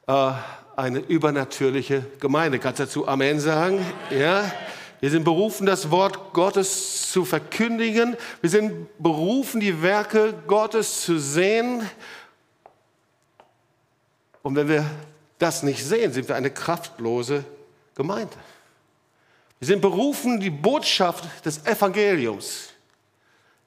äh, 0.06 0.32
eine 0.76 0.98
übernatürliche 1.00 2.04
Gemeinde. 2.20 2.58
Kannst 2.58 2.80
dazu 2.80 3.06
Amen 3.06 3.40
sagen? 3.40 3.84
Ja. 4.10 4.50
Wir 5.00 5.10
sind 5.10 5.24
berufen, 5.24 5.66
das 5.66 5.90
Wort 5.90 6.32
Gottes 6.32 7.10
zu 7.10 7.24
verkündigen. 7.24 8.16
Wir 8.40 8.50
sind 8.50 8.86
berufen, 8.98 9.60
die 9.60 9.82
Werke 9.82 10.32
Gottes 10.46 11.02
zu 11.02 11.18
sehen. 11.18 11.88
Und 14.42 14.54
wenn 14.54 14.68
wir 14.68 14.88
das 15.38 15.62
nicht 15.64 15.84
sehen, 15.84 16.12
sind 16.12 16.28
wir 16.28 16.36
eine 16.36 16.50
kraftlose 16.50 17.44
Gemeinde. 17.96 18.36
Wir 19.58 19.66
sind 19.66 19.80
berufen, 19.80 20.40
die 20.40 20.50
Botschaft 20.50 21.24
des 21.44 21.66
Evangeliums 21.66 22.71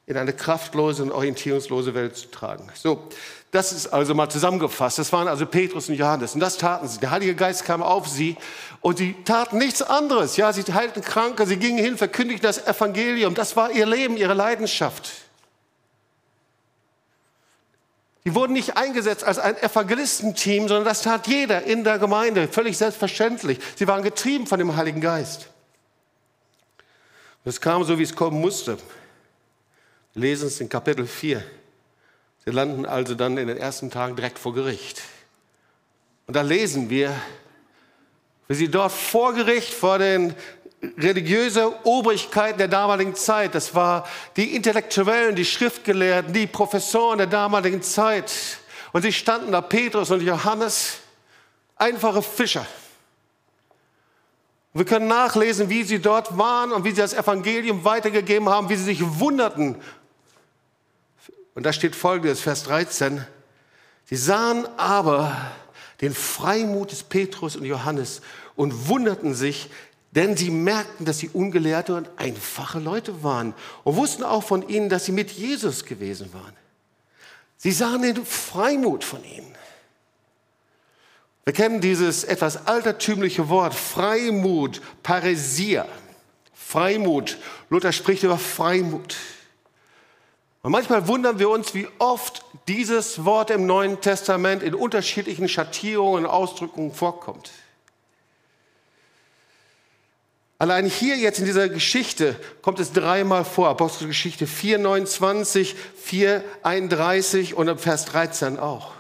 in 0.08 0.18
eine 0.18 0.34
kraftlose 0.34 1.04
und 1.04 1.12
orientierungslose 1.12 1.96
Welt 1.96 2.16
zu 2.16 2.30
tragen. 2.30 2.70
So, 2.76 3.10
das 3.52 3.72
ist 3.72 3.88
also 3.88 4.14
mal 4.14 4.30
zusammengefasst. 4.30 5.00
Das 5.00 5.12
waren 5.14 5.28
also 5.28 5.46
Petrus 5.46 5.90
und 5.90 5.96
Johannes. 5.96 6.34
Und 6.34 6.42
das 6.42 6.58
taten 6.58 6.88
sie. 6.88 7.00
Der 7.00 7.12
Heilige 7.12 7.36
Geist 7.36 7.66
kam 7.66 7.82
auf 7.82 8.08
sie 8.08 8.36
und 8.82 8.98
sie 8.98 9.16
taten 9.24 9.58
nichts 9.58 9.82
anderes. 9.82 10.38
Ja, 10.38 10.54
sie 10.54 10.62
heilten 10.74 11.02
Kranke, 11.02 11.46
sie 11.48 11.58
gingen 11.58 11.80
hin, 11.80 11.98
verkündigten 11.98 12.46
das 12.46 12.68
Evangelium. 12.68 13.34
Das 13.34 13.56
war 13.56 13.72
ihr 13.72 13.86
Leben, 13.86 14.18
ihre 14.18 14.34
Leidenschaft. 14.34 15.10
Die 18.26 18.34
wurden 18.36 18.54
nicht 18.54 18.76
eingesetzt 18.76 19.24
als 19.24 19.38
ein 19.38 19.56
Evangelistenteam, 19.58 20.68
sondern 20.68 20.86
das 20.86 21.04
tat 21.04 21.28
jeder 21.28 21.64
in 21.64 21.84
der 21.84 22.00
Gemeinde. 22.00 22.48
Völlig 22.48 22.78
selbstverständlich. 22.78 23.60
Sie 23.76 23.88
waren 23.88 24.04
getrieben 24.04 24.48
von 24.48 24.60
dem 24.60 24.76
Heiligen 24.76 25.00
Geist. 25.00 25.48
Und 27.44 27.50
es 27.50 27.62
kam 27.62 27.84
so, 27.84 27.98
wie 28.00 28.04
es 28.04 28.16
kommen 28.16 28.42
musste. 28.42 28.78
Lesen 30.17 30.48
es 30.48 30.62
in 30.62 30.69
Kapitel 30.69 31.07
4. 31.07 31.43
Sie 32.45 32.51
landen 32.51 32.86
also 32.86 33.15
dann 33.15 33.38
in 33.38 33.50
den 33.50 33.57
ersten 33.57 33.91
Tagen 33.91 34.15
direkt 34.15 34.39
vor 34.39 34.53
Gericht. 34.53 35.01
Und 36.25 36.36
da 36.38 36.41
lesen 36.41 36.89
wir, 36.89 37.13
wie 38.48 38.55
sie 38.55 38.69
dort 38.69 38.93
vor 38.93 39.34
Gericht, 39.34 39.74
vor 39.74 40.00
den 40.00 40.34
religiösen 40.98 41.67
Obrigkeiten 41.84 42.60
der 42.60 42.69
damaligen 42.69 43.15
Zeit, 43.15 43.55
das 43.55 43.75
war 43.75 44.07
die 44.38 44.55
Intellektuellen, 44.55 45.36
die 45.36 45.43
Schriftgelehrten, 45.43 46.31
die 46.31 46.48
Professoren 46.48 47.17
der 47.17 47.27
damaligen 47.27 47.81
Zeit. 47.81 48.31
Und 48.93 49.01
sie 49.01 49.12
standen 49.12 49.51
da, 49.51 49.60
Petrus 49.60 50.12
und 50.12 50.22
Johannes, 50.22 51.00
einfache 51.75 52.22
Fischer. 52.22 52.65
Wir 54.75 54.84
können 54.84 55.07
nachlesen, 55.07 55.69
wie 55.69 55.84
sie 55.84 56.00
dort 56.00 56.38
waren 56.38 56.74
und 56.74 56.84
wie 56.84 56.89
sie 56.89 56.98
das 56.98 57.13
Evangelium 57.13 57.86
weitergegeben 57.86 58.50
haben, 58.50 58.67
wie 58.67 58.75
sie 58.75 58.84
sich 58.84 59.19
wunderten 59.19 59.77
und 61.56 61.64
da 61.64 61.74
steht 61.74 61.96
folgendes, 61.96 62.42
Vers 62.42 62.64
13. 62.64 63.26
Sie 64.06 64.18
sahen 64.18 64.68
aber 64.78 65.36
den 66.02 66.14
Freimut 66.14 66.92
des 66.92 67.04
Petrus 67.04 67.56
und 67.56 67.66
Johannes 67.66 68.22
und 68.56 68.90
wunderten 68.90 69.34
sich, 69.34 69.70
denn 70.12 70.38
sie 70.38 70.52
merkten, 70.52 71.06
dass 71.06 71.20
sie 71.20 71.30
ungelehrte 71.30 71.96
und 71.96 72.10
einfache 72.18 72.80
Leute 72.80 73.24
waren 73.24 73.54
und 73.84 73.96
wussten 73.96 74.24
auch 74.24 74.44
von 74.44 74.68
ihnen, 74.68 74.90
dass 74.90 75.06
sie 75.06 75.12
mit 75.12 75.32
Jesus 75.32 75.86
gewesen 75.86 76.34
waren. 76.34 76.54
Sie 77.58 77.72
sahen 77.72 78.02
den 78.02 78.26
Freimut 78.26 79.04
von 79.04 79.24
ihnen. 79.24 79.56
Wir 81.46 81.54
kennen 81.54 81.80
dieses 81.80 82.24
etwas 82.24 82.68
altertümliche 82.68 83.50
Wort 83.50 83.74
Freimut, 83.74 84.82
Paresia. 85.04 85.88
Freimut. 86.54 87.38
Luther 87.70 87.92
spricht 87.92 88.24
über 88.24 88.38
Freimut. 88.38 89.16
Und 90.65 90.72
manchmal 90.72 91.07
wundern 91.07 91.38
wir 91.38 91.51
uns, 91.51 91.75
wie 91.75 91.88
oft 92.00 92.43
dieses 92.67 93.24
Wort 93.24 93.51
im 93.51 93.67
Neuen 93.67 94.01
Testament 94.01 94.63
in 94.63 94.74
unterschiedlichen 94.74 95.48
Schattierungen 95.48 96.25
und 96.25 96.31
Ausdrückungen 96.31 96.91
vorkommt. 96.91 97.51
Allein 100.57 100.88
hier 100.88 101.17
jetzt 101.17 101.38
in 101.38 101.45
dieser 101.45 101.69
Geschichte 101.69 102.36
kommt 102.63 102.79
es 102.79 102.91
dreimal 102.91 103.45
vor. 103.45 103.69
Apostelgeschichte 103.69 104.48
4, 104.48 104.79
29, 104.79 105.75
4, 105.98 106.43
31 106.63 107.53
und 107.53 107.67
im 107.67 107.77
Vers 107.77 108.05
13 108.05 108.57
auch. 108.57 108.93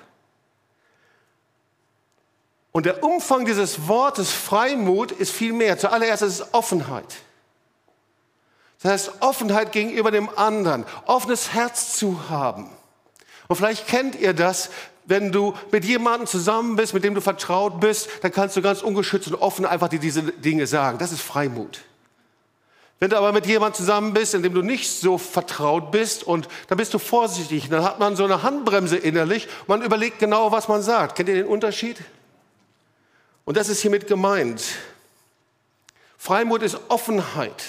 Und 2.73 2.85
der 2.85 3.03
Umfang 3.03 3.43
dieses 3.45 3.87
Wortes 3.87 4.31
Freimut 4.31 5.11
ist 5.11 5.31
viel 5.31 5.51
mehr. 5.51 5.79
Zuallererst 5.79 6.21
ist 6.21 6.41
es 6.41 6.53
Offenheit. 6.53 7.15
Das 8.85 9.07
heißt, 9.07 9.21
Offenheit 9.21 9.71
gegenüber 9.71 10.11
dem 10.11 10.29
anderen, 10.37 10.85
offenes 11.07 11.53
Herz 11.53 11.97
zu 11.97 12.29
haben. 12.29 12.69
Und 13.47 13.55
vielleicht 13.55 13.87
kennt 13.87 14.13
ihr 14.13 14.35
das, 14.35 14.69
wenn 15.05 15.31
du 15.31 15.55
mit 15.71 15.83
jemandem 15.85 16.27
zusammen 16.27 16.75
bist, 16.75 16.93
mit 16.93 17.03
dem 17.03 17.15
du 17.15 17.21
vertraut 17.21 17.79
bist, 17.79 18.07
dann 18.21 18.31
kannst 18.31 18.55
du 18.57 18.61
ganz 18.61 18.83
ungeschützt 18.83 19.27
und 19.27 19.41
offen 19.41 19.65
einfach 19.65 19.87
dir 19.87 19.97
diese 19.97 20.21
Dinge 20.21 20.67
sagen. 20.67 20.99
Das 20.99 21.11
ist 21.11 21.21
Freimut. 21.21 21.79
Wenn 22.99 23.09
du 23.09 23.17
aber 23.17 23.31
mit 23.31 23.47
jemandem 23.47 23.73
zusammen 23.73 24.13
bist, 24.13 24.35
in 24.35 24.43
dem 24.43 24.53
du 24.53 24.61
nicht 24.61 24.87
so 24.87 25.17
vertraut 25.17 25.89
bist, 25.89 26.23
und 26.23 26.47
dann 26.67 26.77
bist 26.77 26.93
du 26.93 26.99
vorsichtig, 26.99 27.69
dann 27.69 27.83
hat 27.83 27.97
man 27.97 28.15
so 28.15 28.23
eine 28.23 28.43
Handbremse 28.43 28.97
innerlich, 28.97 29.47
man 29.65 29.81
überlegt 29.81 30.19
genau, 30.19 30.51
was 30.51 30.67
man 30.67 30.83
sagt. 30.83 31.15
Kennt 31.15 31.29
ihr 31.29 31.35
den 31.35 31.47
Unterschied? 31.47 31.97
Und 33.45 33.57
das 33.57 33.67
ist 33.67 33.81
hiermit 33.81 34.05
gemeint. 34.05 34.63
Freimut 36.19 36.61
ist 36.61 36.77
Offenheit. 36.89 37.63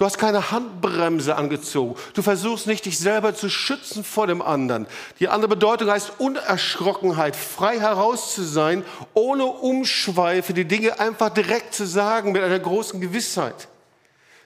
Du 0.00 0.06
hast 0.06 0.16
keine 0.16 0.50
Handbremse 0.50 1.36
angezogen. 1.36 1.94
Du 2.14 2.22
versuchst 2.22 2.66
nicht, 2.66 2.86
dich 2.86 2.98
selber 2.98 3.34
zu 3.34 3.50
schützen 3.50 4.02
vor 4.02 4.26
dem 4.26 4.40
anderen. 4.40 4.86
Die 5.18 5.28
andere 5.28 5.50
Bedeutung 5.50 5.90
heißt 5.90 6.12
Unerschrockenheit, 6.16 7.36
frei 7.36 7.78
heraus 7.78 8.34
zu 8.34 8.42
sein, 8.42 8.82
ohne 9.12 9.44
Umschweife, 9.44 10.54
die 10.54 10.64
Dinge 10.64 10.98
einfach 10.98 11.28
direkt 11.28 11.74
zu 11.74 11.84
sagen, 11.84 12.32
mit 12.32 12.42
einer 12.42 12.58
großen 12.58 12.98
Gewissheit. 12.98 13.68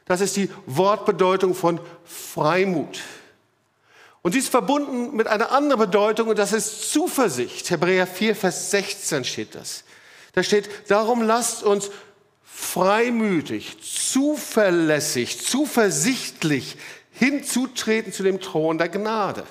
Das 0.06 0.20
ist 0.20 0.34
die 0.34 0.50
Wortbedeutung 0.66 1.54
von 1.54 1.78
Freimut. 2.04 2.98
Und 4.22 4.32
sie 4.32 4.40
ist 4.40 4.48
verbunden 4.48 5.14
mit 5.14 5.28
einer 5.28 5.52
anderen 5.52 5.78
Bedeutung 5.78 6.30
und 6.30 6.38
das 6.40 6.52
ist 6.52 6.90
Zuversicht. 6.90 7.70
Hebräer 7.70 8.08
4, 8.08 8.34
Vers 8.34 8.72
16 8.72 9.24
steht 9.24 9.54
das. 9.54 9.84
Da 10.32 10.42
steht, 10.42 10.68
darum 10.90 11.22
lasst 11.22 11.62
uns 11.62 11.92
freimütig, 12.54 13.76
zuverlässig, 13.82 15.44
zuversichtlich 15.44 16.76
hinzutreten 17.10 18.12
zu 18.12 18.22
dem 18.22 18.40
Thron 18.40 18.78
der 18.78 18.88
Gnade. 18.88 19.44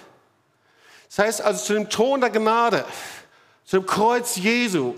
Das 1.09 1.19
heißt 1.19 1.41
also 1.41 1.65
zu 1.65 1.73
dem 1.73 1.89
Thron 1.89 2.21
der 2.21 2.29
Gnade, 2.29 2.85
zu 3.65 3.77
dem 3.77 3.85
Kreuz 3.85 4.37
Jesu, 4.37 4.95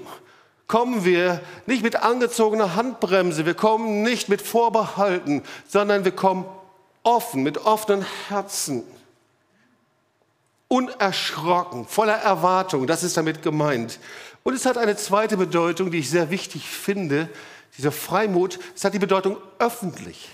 kommen 0.67 1.03
wir 1.03 1.41
nicht 1.65 1.81
mit 1.81 1.95
angezogener 1.95 2.75
Handbremse, 2.75 3.45
wir 3.47 3.55
kommen 3.55 4.03
nicht 4.03 4.29
mit 4.29 4.41
Vorbehalten, 4.41 5.41
sondern 5.67 6.05
wir 6.05 6.11
kommen 6.11 6.45
offen, 7.01 7.41
mit 7.41 7.57
offenen 7.65 8.05
Herzen, 8.27 8.83
unerschrocken, 10.67 11.87
voller 11.87 12.17
Erwartung, 12.17 12.85
das 12.85 13.03
ist 13.03 13.17
damit 13.17 13.41
gemeint. 13.41 13.99
Und 14.43 14.53
es 14.53 14.67
hat 14.67 14.77
eine 14.77 14.95
zweite 14.95 15.37
Bedeutung, 15.37 15.89
die 15.89 15.97
ich 15.99 16.09
sehr 16.11 16.29
wichtig 16.29 16.69
finde, 16.69 17.29
dieser 17.77 17.91
Freimut, 17.91 18.59
es 18.75 18.83
hat 18.83 18.93
die 18.93 18.99
Bedeutung 18.99 19.37
öffentlich. 19.59 20.29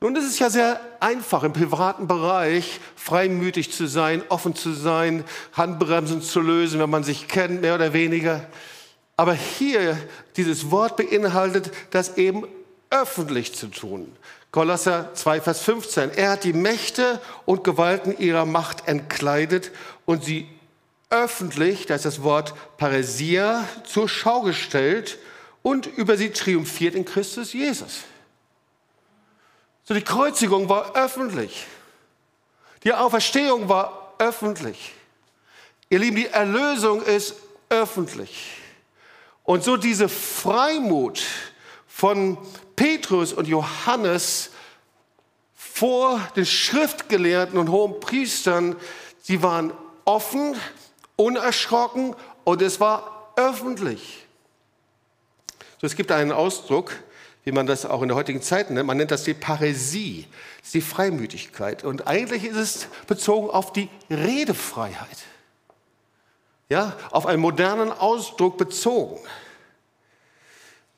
Nun 0.00 0.14
ist 0.14 0.26
es 0.26 0.38
ja 0.38 0.50
sehr 0.50 0.80
einfach 1.00 1.42
im 1.42 1.54
privaten 1.54 2.06
Bereich 2.06 2.80
freimütig 2.96 3.72
zu 3.72 3.86
sein, 3.86 4.22
offen 4.28 4.54
zu 4.54 4.72
sein, 4.72 5.24
Handbremsen 5.54 6.20
zu 6.20 6.40
lösen, 6.40 6.80
wenn 6.80 6.90
man 6.90 7.02
sich 7.02 7.28
kennt, 7.28 7.62
mehr 7.62 7.74
oder 7.74 7.92
weniger. 7.92 8.44
Aber 9.16 9.32
hier, 9.32 9.98
dieses 10.36 10.70
Wort 10.70 10.96
beinhaltet, 10.96 11.70
das 11.90 12.18
eben 12.18 12.46
öffentlich 12.90 13.54
zu 13.54 13.68
tun. 13.68 14.14
Kolosser 14.50 15.12
2, 15.14 15.40
Vers 15.40 15.60
15. 15.62 16.10
Er 16.10 16.30
hat 16.32 16.44
die 16.44 16.52
Mächte 16.52 17.20
und 17.46 17.64
Gewalten 17.64 18.16
ihrer 18.18 18.44
Macht 18.44 18.86
entkleidet 18.86 19.70
und 20.04 20.24
sie 20.24 20.46
öffentlich, 21.08 21.86
das 21.86 21.98
ist 21.98 22.04
das 22.04 22.22
Wort 22.22 22.54
Paresia, 22.76 23.64
zur 23.84 24.08
Schau 24.08 24.42
gestellt 24.42 25.18
und 25.66 25.86
über 25.86 26.16
sie 26.16 26.30
triumphiert 26.30 26.94
in 26.94 27.04
Christus 27.04 27.52
Jesus. 27.52 28.04
So, 29.82 29.94
die 29.94 30.00
Kreuzigung 30.00 30.68
war 30.68 30.94
öffentlich. 30.94 31.66
Die 32.84 32.94
Auferstehung 32.94 33.68
war 33.68 34.14
öffentlich. 34.20 34.92
Ihr 35.90 35.98
Lieben, 35.98 36.14
die 36.14 36.28
Erlösung 36.28 37.02
ist 37.02 37.34
öffentlich. 37.68 38.58
Und 39.42 39.64
so 39.64 39.76
diese 39.76 40.08
Freimut 40.08 41.24
von 41.88 42.38
Petrus 42.76 43.32
und 43.32 43.48
Johannes 43.48 44.50
vor 45.56 46.20
den 46.36 46.46
Schriftgelehrten 46.46 47.58
und 47.58 47.70
hohen 47.70 47.98
Priestern, 47.98 48.76
sie 49.20 49.42
waren 49.42 49.72
offen, 50.04 50.54
unerschrocken 51.16 52.14
und 52.44 52.62
es 52.62 52.78
war 52.78 53.32
öffentlich. 53.34 54.25
So, 55.80 55.86
es 55.86 55.96
gibt 55.96 56.10
einen 56.10 56.32
Ausdruck, 56.32 56.92
wie 57.44 57.52
man 57.52 57.66
das 57.66 57.86
auch 57.86 58.02
in 58.02 58.08
der 58.08 58.16
heutigen 58.16 58.42
Zeit 58.42 58.70
nennt. 58.70 58.86
Man 58.86 58.96
nennt 58.96 59.10
das 59.10 59.24
die 59.24 59.34
Paräsie, 59.34 60.26
das 60.58 60.68
ist 60.68 60.74
die 60.74 60.80
Freimütigkeit. 60.80 61.84
Und 61.84 62.06
eigentlich 62.06 62.44
ist 62.44 62.56
es 62.56 62.88
bezogen 63.06 63.50
auf 63.50 63.72
die 63.72 63.88
Redefreiheit. 64.10 65.18
Ja, 66.68 66.96
auf 67.12 67.26
einen 67.26 67.40
modernen 67.40 67.92
Ausdruck 67.92 68.58
bezogen. 68.58 69.20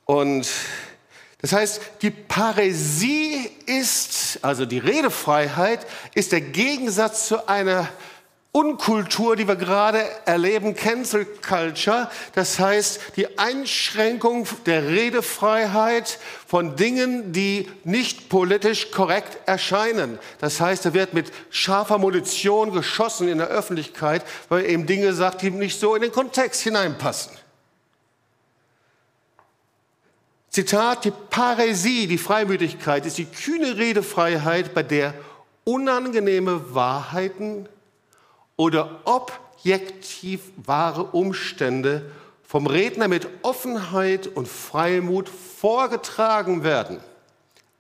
Und 0.07 0.49
das 1.43 1.53
heißt, 1.53 1.81
die 2.01 2.11
Paräsie 2.11 3.51
ist, 3.67 4.39
also 4.43 4.65
die 4.65 4.79
Redefreiheit, 4.79 5.87
ist 6.15 6.33
der 6.33 6.41
Gegensatz 6.41 7.29
zu 7.29 7.47
einer 7.47 7.89
Unkultur, 8.59 9.37
die 9.37 9.47
wir 9.47 9.55
gerade 9.55 10.05
erleben, 10.25 10.75
Cancel 10.75 11.25
Culture, 11.25 12.11
das 12.35 12.59
heißt 12.59 13.01
die 13.15 13.39
Einschränkung 13.39 14.49
der 14.67 14.89
Redefreiheit 14.89 16.19
von 16.45 16.75
Dingen, 16.75 17.33
die 17.33 17.71
nicht 17.85 18.29
politisch 18.29 18.91
korrekt 18.91 19.39
erscheinen. 19.47 20.19
Das 20.41 20.61
heißt, 20.61 20.85
da 20.85 20.93
wird 20.93 21.15
mit 21.15 21.31
scharfer 21.51 21.99
Munition 21.99 22.73
geschossen 22.73 23.29
in 23.29 23.39
der 23.39 23.47
Öffentlichkeit, 23.47 24.25
weil 24.49 24.67
eben 24.67 24.87
Dinge 24.87 25.13
sagt, 25.13 25.43
die 25.43 25.53
nicht 25.53 25.79
so 25.79 25.95
in 25.95 26.03
den 26.03 26.11
Kontext 26.11 26.61
hineinpassen. 26.63 27.37
Zitat, 30.51 31.05
die 31.05 31.13
Paräsie, 31.31 32.09
die 32.09 32.19
Freimütigkeit, 32.19 33.07
ist 33.07 33.19
die 33.19 33.27
kühne 33.27 33.77
Redefreiheit, 33.77 34.75
bei 34.75 34.83
der 34.83 35.15
unangenehme 35.63 36.75
Wahrheiten 36.75 37.69
oder 38.59 39.01
objektiv 39.07 40.43
wahre 40.57 41.05
Umstände 41.05 42.11
vom 42.43 42.67
Redner 42.67 43.09
mit 43.09 43.27
Offenheit 43.43 44.27
und 44.27 44.49
Freimut 44.49 45.29
vorgetragen 45.29 46.65
werden, 46.65 47.01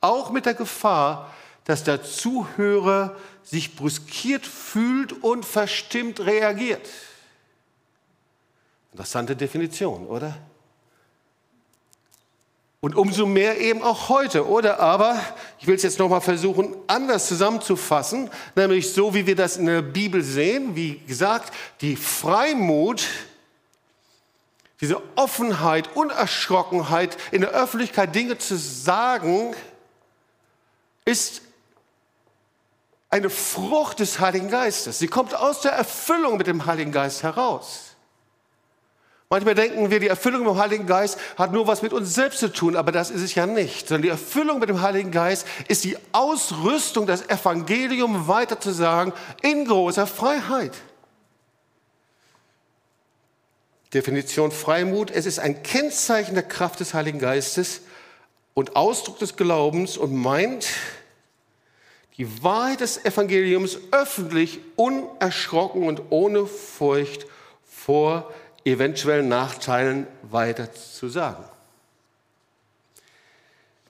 auch 0.00 0.30
mit 0.30 0.46
der 0.46 0.54
Gefahr, 0.54 1.34
dass 1.64 1.84
der 1.84 2.02
Zuhörer 2.02 3.16
sich 3.42 3.76
brüskiert 3.76 4.46
fühlt 4.46 5.12
und 5.12 5.44
verstimmt 5.44 6.20
reagiert. 6.20 6.88
Interessante 8.92 9.36
Definition, 9.36 10.06
oder? 10.06 10.36
Und 12.80 12.94
umso 12.94 13.26
mehr 13.26 13.60
eben 13.60 13.82
auch 13.82 14.08
heute, 14.08 14.46
oder? 14.46 14.78
Aber 14.78 15.20
ich 15.58 15.66
will 15.66 15.74
es 15.74 15.82
jetzt 15.82 15.98
nochmal 15.98 16.20
versuchen, 16.20 16.76
anders 16.86 17.26
zusammenzufassen, 17.26 18.30
nämlich 18.54 18.92
so, 18.92 19.14
wie 19.14 19.26
wir 19.26 19.34
das 19.34 19.56
in 19.56 19.66
der 19.66 19.82
Bibel 19.82 20.22
sehen. 20.22 20.76
Wie 20.76 20.98
gesagt, 21.00 21.52
die 21.80 21.96
Freimut, 21.96 23.04
diese 24.80 25.02
Offenheit, 25.16 25.96
Unerschrockenheit, 25.96 27.16
in 27.32 27.40
der 27.40 27.50
Öffentlichkeit 27.50 28.14
Dinge 28.14 28.38
zu 28.38 28.56
sagen, 28.56 29.56
ist 31.04 31.42
eine 33.10 33.30
Frucht 33.30 33.98
des 33.98 34.20
Heiligen 34.20 34.50
Geistes. 34.50 35.00
Sie 35.00 35.08
kommt 35.08 35.34
aus 35.34 35.62
der 35.62 35.72
Erfüllung 35.72 36.36
mit 36.36 36.46
dem 36.46 36.66
Heiligen 36.66 36.92
Geist 36.92 37.24
heraus. 37.24 37.87
Manchmal 39.30 39.54
denken 39.54 39.90
wir, 39.90 40.00
die 40.00 40.08
Erfüllung 40.08 40.40
mit 40.40 40.50
dem 40.50 40.58
Heiligen 40.58 40.86
Geist 40.86 41.18
hat 41.36 41.52
nur 41.52 41.66
was 41.66 41.82
mit 41.82 41.92
uns 41.92 42.14
selbst 42.14 42.40
zu 42.40 42.50
tun, 42.50 42.76
aber 42.76 42.92
das 42.92 43.10
ist 43.10 43.20
es 43.20 43.34
ja 43.34 43.46
nicht. 43.46 43.88
Sondern 43.88 44.02
die 44.02 44.08
Erfüllung 44.08 44.58
mit 44.58 44.70
dem 44.70 44.80
Heiligen 44.80 45.10
Geist 45.10 45.46
ist 45.68 45.84
die 45.84 45.98
Ausrüstung, 46.12 47.06
das 47.06 47.28
Evangelium 47.28 48.26
weiterzusagen 48.26 49.12
in 49.42 49.66
großer 49.66 50.06
Freiheit. 50.06 50.72
Definition 53.92 54.50
Freimut, 54.50 55.10
es 55.10 55.26
ist 55.26 55.38
ein 55.38 55.62
Kennzeichen 55.62 56.34
der 56.34 56.42
Kraft 56.42 56.80
des 56.80 56.94
Heiligen 56.94 57.18
Geistes 57.18 57.82
und 58.54 58.76
Ausdruck 58.76 59.18
des 59.18 59.36
Glaubens 59.36 59.98
und 59.98 60.14
meint, 60.14 60.66
die 62.16 62.42
Wahrheit 62.42 62.80
des 62.80 63.04
Evangeliums 63.04 63.78
öffentlich, 63.92 64.60
unerschrocken 64.76 65.82
und 65.84 66.02
ohne 66.10 66.46
Furcht 66.46 67.26
vor 67.66 68.32
eventuellen 68.70 69.28
Nachteilen 69.28 70.06
weiter 70.22 70.72
zu 70.72 71.08
sagen. 71.08 71.44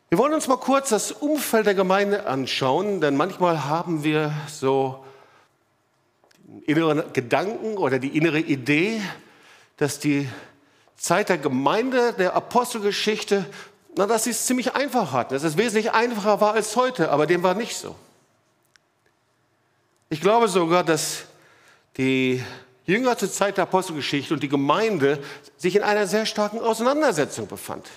Wir 0.09 0.19
wollen 0.19 0.33
uns 0.33 0.49
mal 0.49 0.57
kurz 0.57 0.89
das 0.89 1.13
Umfeld 1.13 1.67
der 1.67 1.75
Gemeinde 1.75 2.27
anschauen, 2.27 3.01
denn 3.01 3.17
manchmal 3.17 3.65
haben 3.65 4.05
wir 4.05 4.33
so 4.49 5.05
inneren 6.67 7.13
Gedanken 7.13 7.77
oder 7.77 7.99
die 7.99 8.17
innere 8.17 8.39
Idee, 8.39 9.03
dass 9.77 9.99
die 9.99 10.29
Zeit 10.97 11.29
der 11.29 11.39
Gemeinde, 11.39 12.15
der 12.15 12.35
Apostelgeschichte, 12.35 13.45
na, 13.97 14.07
dass 14.07 14.25
sie 14.25 14.31
es 14.31 14.47
ziemlich 14.47 14.75
einfach 14.75 15.13
hatten, 15.13 15.35
dass 15.35 15.43
es 15.43 15.57
wesentlich 15.57 15.93
einfacher 15.93 16.41
war 16.41 16.55
als 16.55 16.75
heute, 16.75 17.11
aber 17.11 17.27
dem 17.27 17.43
war 17.43 17.55
nicht 17.55 17.77
so. 17.77 17.95
Ich 20.09 20.21
glaube 20.23 20.49
sogar, 20.49 20.85
dass 20.85 21.25
die 21.99 22.43
Jünger 22.89 23.19
zur 23.19 23.31
Zeit 23.31 23.59
der 23.59 23.65
Apostelgeschichte 23.65 24.35
und 24.35 24.43
die 24.43 24.49
Gemeinde 24.49 25.23
sich 25.57 25.77
in 25.77 25.83
einer 25.83 26.07
sehr 26.07 26.27
starken 26.27 26.59
Auseinandersetzung 26.59 27.47
befand. 27.47 27.89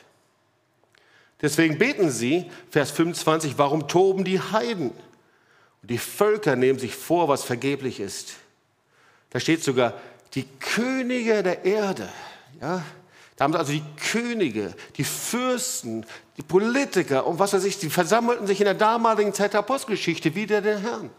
Deswegen 1.42 1.78
beten 1.78 2.12
sie, 2.12 2.52
Vers 2.70 2.92
25, 2.92 3.58
warum 3.58 3.88
toben 3.88 4.24
die 4.24 4.40
Heiden? 4.40 4.92
Und 5.82 5.90
die 5.90 5.98
Völker 5.98 6.56
nehmen 6.56 6.78
sich 6.78 6.96
vor, 6.96 7.28
was 7.28 7.44
vergeblich 7.44 8.00
ist. 8.00 8.34
Da 9.32 9.40
steht 9.40 9.64
sogar, 9.64 9.94
die 10.36 10.46
Könige 10.60 11.42
der 11.42 11.66
Erde, 11.66 12.10
ja, 12.62 12.84
Da 13.42 13.46
haben 13.46 13.56
also 13.56 13.72
die 13.72 13.84
Könige, 14.12 14.76
die 14.98 15.04
Fürsten, 15.04 16.06
die 16.38 16.44
Politiker 16.44 17.26
und 17.26 17.40
was 17.40 17.54
weiß 17.54 17.64
ich, 17.64 17.80
die 17.80 17.90
versammelten 17.90 18.46
sich 18.46 18.60
in 18.60 18.66
der 18.66 18.76
damaligen 18.76 19.34
Zeit 19.34 19.54
der 19.54 19.62
Apostelgeschichte 19.62 20.36
wieder 20.36 20.62
den 20.62 20.78
Herrn. 20.78 21.10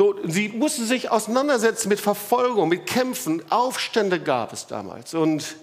So, 0.00 0.16
sie 0.24 0.48
mussten 0.48 0.86
sich 0.86 1.10
auseinandersetzen 1.10 1.90
mit 1.90 2.00
Verfolgung, 2.00 2.70
mit 2.70 2.86
Kämpfen. 2.86 3.42
Aufstände 3.52 4.18
gab 4.18 4.50
es 4.54 4.66
damals. 4.66 5.12
Und 5.12 5.56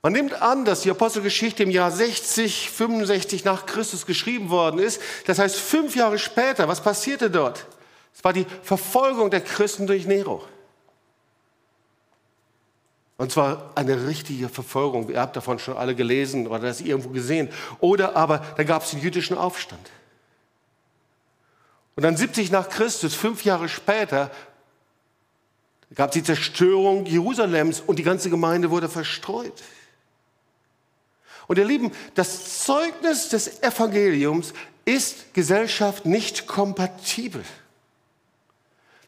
man 0.00 0.14
nimmt 0.14 0.40
an, 0.40 0.64
dass 0.64 0.80
die 0.80 0.90
Apostelgeschichte 0.90 1.62
im 1.62 1.70
Jahr 1.70 1.90
60, 1.90 2.70
65 2.70 3.44
nach 3.44 3.66
Christus 3.66 4.06
geschrieben 4.06 4.48
worden 4.48 4.80
ist. 4.80 5.02
Das 5.26 5.38
heißt, 5.38 5.56
fünf 5.56 5.94
Jahre 5.94 6.18
später, 6.18 6.68
was 6.68 6.82
passierte 6.82 7.30
dort? 7.30 7.66
Es 8.14 8.24
war 8.24 8.32
die 8.32 8.46
Verfolgung 8.62 9.30
der 9.30 9.42
Christen 9.42 9.86
durch 9.86 10.06
Nero. 10.06 10.42
Und 13.18 13.30
zwar 13.30 13.72
eine 13.74 14.06
richtige 14.06 14.48
Verfolgung. 14.48 15.10
Ihr 15.10 15.20
habt 15.20 15.36
davon 15.36 15.58
schon 15.58 15.76
alle 15.76 15.94
gelesen 15.94 16.46
oder 16.46 16.60
das 16.60 16.80
irgendwo 16.80 17.10
gesehen. 17.10 17.50
Oder 17.80 18.16
aber 18.16 18.38
da 18.56 18.64
gab 18.64 18.84
es 18.84 18.92
den 18.92 19.02
jüdischen 19.02 19.36
Aufstand. 19.36 19.90
Und 22.02 22.06
dann 22.06 22.16
70 22.16 22.50
nach 22.50 22.68
Christus, 22.68 23.14
fünf 23.14 23.44
Jahre 23.44 23.68
später, 23.68 24.32
gab 25.94 26.08
es 26.08 26.14
die 26.14 26.24
Zerstörung 26.24 27.06
Jerusalems 27.06 27.80
und 27.80 28.00
die 28.00 28.02
ganze 28.02 28.28
Gemeinde 28.28 28.70
wurde 28.70 28.88
verstreut. 28.88 29.62
Und 31.46 31.58
ihr 31.58 31.64
Lieben, 31.64 31.92
das 32.16 32.64
Zeugnis 32.64 33.28
des 33.28 33.62
Evangeliums 33.62 34.52
ist 34.84 35.32
Gesellschaft 35.32 36.04
nicht 36.04 36.48
kompatibel. 36.48 37.44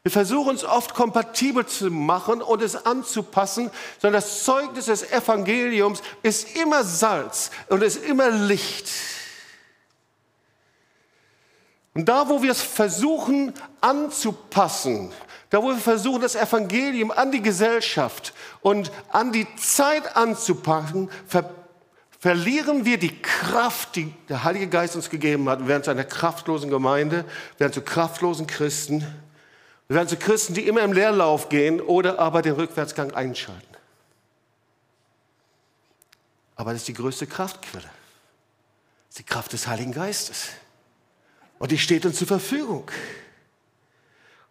Wir 0.03 0.11
versuchen 0.11 0.55
es 0.55 0.63
oft 0.63 0.93
kompatibel 0.93 1.65
zu 1.65 1.91
machen 1.91 2.41
und 2.41 2.61
es 2.61 2.85
anzupassen, 2.85 3.71
sondern 3.99 4.21
das 4.21 4.45
Zeugnis 4.45 4.85
des 4.85 5.11
Evangeliums 5.11 6.01
ist 6.23 6.55
immer 6.55 6.85
Salz 6.85 7.51
und 7.67 7.83
ist 7.83 8.05
immer 8.05 8.29
Licht. 8.29 8.87
Und 11.95 12.05
da, 12.09 12.27
wo 12.27 12.43
wir 12.43 12.51
es 12.51 12.61
versuchen 12.61 13.53
anzupassen, 13.79 15.11
da, 15.49 15.63
wo 15.63 15.69
wir 15.69 15.77
versuchen, 15.77 16.21
das 16.21 16.35
Evangelium 16.35 17.09
an 17.09 17.31
die 17.31 17.41
Gesellschaft 17.41 18.33
und 18.61 18.91
an 19.09 19.31
die 19.31 19.47
Zeit 19.55 20.15
anzupassen, 20.15 21.09
ver 21.27 21.49
verlieren 22.19 22.85
wir 22.85 22.97
die 22.97 23.21
Kraft, 23.21 23.95
die 23.95 24.11
der 24.29 24.43
Heilige 24.43 24.67
Geist 24.67 24.95
uns 24.95 25.11
gegeben 25.11 25.47
hat. 25.47 25.59
Wir 25.59 25.67
werden 25.67 25.83
zu 25.83 25.91
einer 25.91 26.03
kraftlosen 26.03 26.71
Gemeinde, 26.71 27.23
wir 27.57 27.59
werden 27.59 27.73
zu 27.73 27.83
kraftlosen 27.83 28.47
Christen. 28.47 29.05
Wir 29.87 29.97
werden 29.97 30.09
zu 30.09 30.17
Christen, 30.17 30.55
die 30.55 30.67
immer 30.67 30.81
im 30.81 30.91
Leerlauf 30.91 31.49
gehen 31.49 31.79
oder 31.79 32.17
aber 32.17 32.41
den 32.41 32.53
Rückwärtsgang 32.53 33.13
einschalten. 33.13 33.61
Aber 36.55 36.71
das 36.71 36.81
ist 36.81 36.87
die 36.87 36.93
größte 36.93 37.27
Kraftquelle. 37.27 37.83
Das 37.83 37.91
ist 39.09 39.19
die 39.19 39.23
Kraft 39.23 39.53
des 39.53 39.67
Heiligen 39.67 39.91
Geistes. 39.91 40.47
Und 41.59 41.71
die 41.71 41.77
steht 41.77 42.05
uns 42.05 42.17
zur 42.17 42.27
Verfügung. 42.27 42.89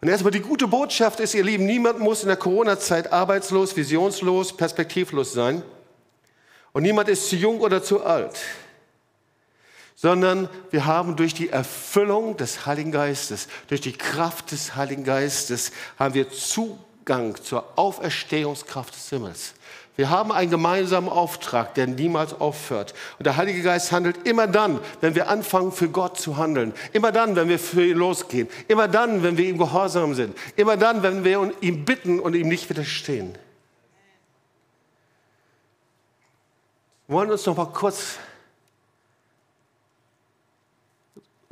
Und 0.01 0.09
erstmal 0.09 0.33
die 0.33 0.41
gute 0.41 0.69
Botschaft 0.69 1.21
ist, 1.21 1.35
ihr 1.35 1.45
Lieben, 1.45 1.65
niemand 1.65 1.99
muss 1.99 2.23
in 2.23 2.29
der 2.29 2.37
Corona-Zeit 2.37 3.13
arbeitslos, 3.13 3.75
visionslos, 3.75 4.55
perspektivlos 4.55 5.33
sein. 5.33 5.63
Und 6.73 6.83
niemand 6.83 7.09
ist 7.09 7.29
zu 7.29 7.37
jung 7.37 7.61
oder 7.61 7.83
zu 7.83 8.05
alt, 8.05 8.39
sondern 9.95 10.49
wir 10.71 10.85
haben 10.85 11.17
durch 11.17 11.33
die 11.33 11.49
Erfüllung 11.49 12.37
des 12.37 12.67
Heiligen 12.67 12.93
Geistes, 12.93 13.49
durch 13.69 13.81
die 13.81 13.93
Kraft 13.93 14.51
des 14.51 14.75
Heiligen 14.75 15.05
Geistes, 15.05 15.73
haben 15.99 16.15
wir 16.15 16.29
Zugang 16.31 17.37
zur 17.43 17.79
Auferstehungskraft 17.79 18.95
des 18.95 19.09
Himmels. 19.09 19.55
Wir 19.97 20.11
haben 20.11 20.33
einen 20.33 20.51
gemeinsamen 20.51 21.09
Auftrag, 21.09 21.75
der 21.75 21.87
niemals 21.87 22.41
aufhört. 22.41 22.95
Und 23.19 23.27
der 23.27 23.37
Heilige 23.37 23.63
Geist 23.63 23.93
handelt 23.93 24.27
immer 24.27 24.49
dann, 24.49 24.81
wenn 25.01 25.15
wir 25.15 25.29
anfangen, 25.29 25.71
für 25.71 25.89
Gott 25.89 26.19
zu 26.19 26.37
handeln. 26.37 26.75
Immer 26.93 27.13
dann, 27.13 27.37
wenn 27.37 27.49
wir 27.49 27.61
für 27.61 27.87
ihn 27.87 27.97
losgehen. 27.97 28.49
Immer 28.67 28.89
dann, 28.89 29.23
wenn 29.23 29.37
wir 29.37 29.49
ihm 29.49 29.57
gehorsam 29.57 30.15
sind. 30.15 30.37
Immer 30.57 30.77
dann, 30.77 31.05
wenn 31.05 31.23
wir 31.23 31.53
ihm 31.61 31.85
bitten 31.85 32.19
und 32.19 32.35
ihm 32.35 32.49
nicht 32.49 32.69
widerstehen. 32.69 33.39
Wir 37.07 37.17
wollen 37.17 37.31
uns 37.31 37.47
noch 37.47 37.57
mal 37.57 37.67
kurz 37.67 38.17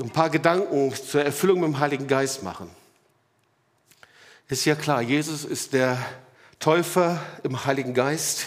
ein 0.00 0.10
paar 0.10 0.30
Gedanken 0.30 0.92
zur 0.92 1.22
Erfüllung 1.22 1.60
mit 1.60 1.68
dem 1.68 1.78
Heiligen 1.78 2.08
Geist 2.08 2.42
machen. 2.42 2.68
Ist 4.48 4.64
ja 4.64 4.74
klar, 4.74 5.00
Jesus 5.00 5.44
ist 5.44 5.74
der 5.74 5.96
Täufer 6.62 7.20
im 7.42 7.64
Heiligen 7.64 7.92
Geist. 7.92 8.46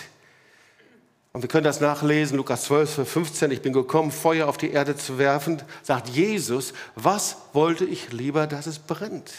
Und 1.34 1.41
wir 1.41 1.49
können 1.49 1.65
das 1.65 1.82
nachlesen, 1.82 2.38
Lukas 2.38 2.63
12, 2.63 3.06
15. 3.06 3.51
Ich 3.51 3.62
bin 3.62 3.73
gekommen, 3.73 4.10
Feuer 4.10 4.47
auf 4.47 4.56
die 4.56 4.71
Erde 4.71 4.95
zu 4.95 5.17
werfen, 5.17 5.62
sagt 5.84 6.08
Jesus, 6.08 6.73
was 6.95 7.36
wollte 7.51 7.84
ich 7.84 8.13
lieber, 8.13 8.47
dass 8.47 8.67
es 8.67 8.80
brennt? 8.80 9.34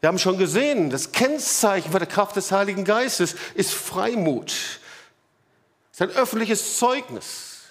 Wir 0.00 0.08
haben 0.08 0.18
schon 0.18 0.36
gesehen, 0.36 0.90
das 0.90 1.12
Kennzeichen 1.12 1.90
für 1.90 2.00
die 2.00 2.06
Kraft 2.06 2.36
des 2.36 2.52
Heiligen 2.52 2.84
Geistes 2.84 3.34
ist 3.54 3.72
Freimut. 3.72 4.50
Es 4.50 4.80
ist 5.92 6.02
ein 6.02 6.10
öffentliches 6.10 6.76
Zeugnis. 6.76 7.62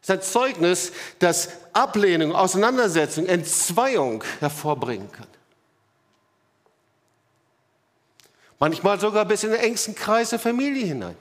Es 0.00 0.08
ist 0.08 0.10
ein 0.10 0.22
Zeugnis, 0.22 0.92
das 1.18 1.48
Ablehnung, 1.72 2.36
Auseinandersetzung, 2.36 3.26
Entzweiung 3.26 4.22
hervorbringen 4.38 5.10
kann. 5.10 5.26
Manchmal 8.58 8.98
sogar 8.98 9.24
bis 9.24 9.44
in 9.44 9.50
den 9.50 9.60
engsten 9.60 9.94
Kreis 9.94 10.30
der 10.30 10.38
Familie 10.38 10.84
hinein. 10.84 11.16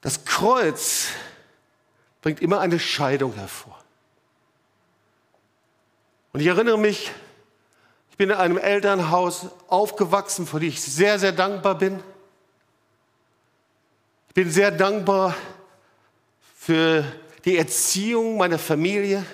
Das 0.00 0.24
Kreuz 0.24 1.08
bringt 2.22 2.40
immer 2.40 2.60
eine 2.60 2.78
Scheidung 2.78 3.34
hervor. 3.34 3.78
Und 6.32 6.40
ich 6.40 6.46
erinnere 6.46 6.78
mich 6.78 7.10
ich 8.18 8.26
bin 8.26 8.30
in 8.30 8.36
einem 8.36 8.58
Elternhaus 8.58 9.46
aufgewachsen, 9.68 10.44
für 10.44 10.58
die 10.58 10.66
ich 10.66 10.82
sehr, 10.82 11.20
sehr 11.20 11.30
dankbar 11.30 11.76
bin. 11.76 12.02
Ich 14.26 14.34
bin 14.34 14.50
sehr 14.50 14.72
dankbar 14.72 15.36
für 16.56 17.04
die 17.44 17.56
Erziehung 17.56 18.36
meiner 18.36 18.58
Familie. 18.58 19.24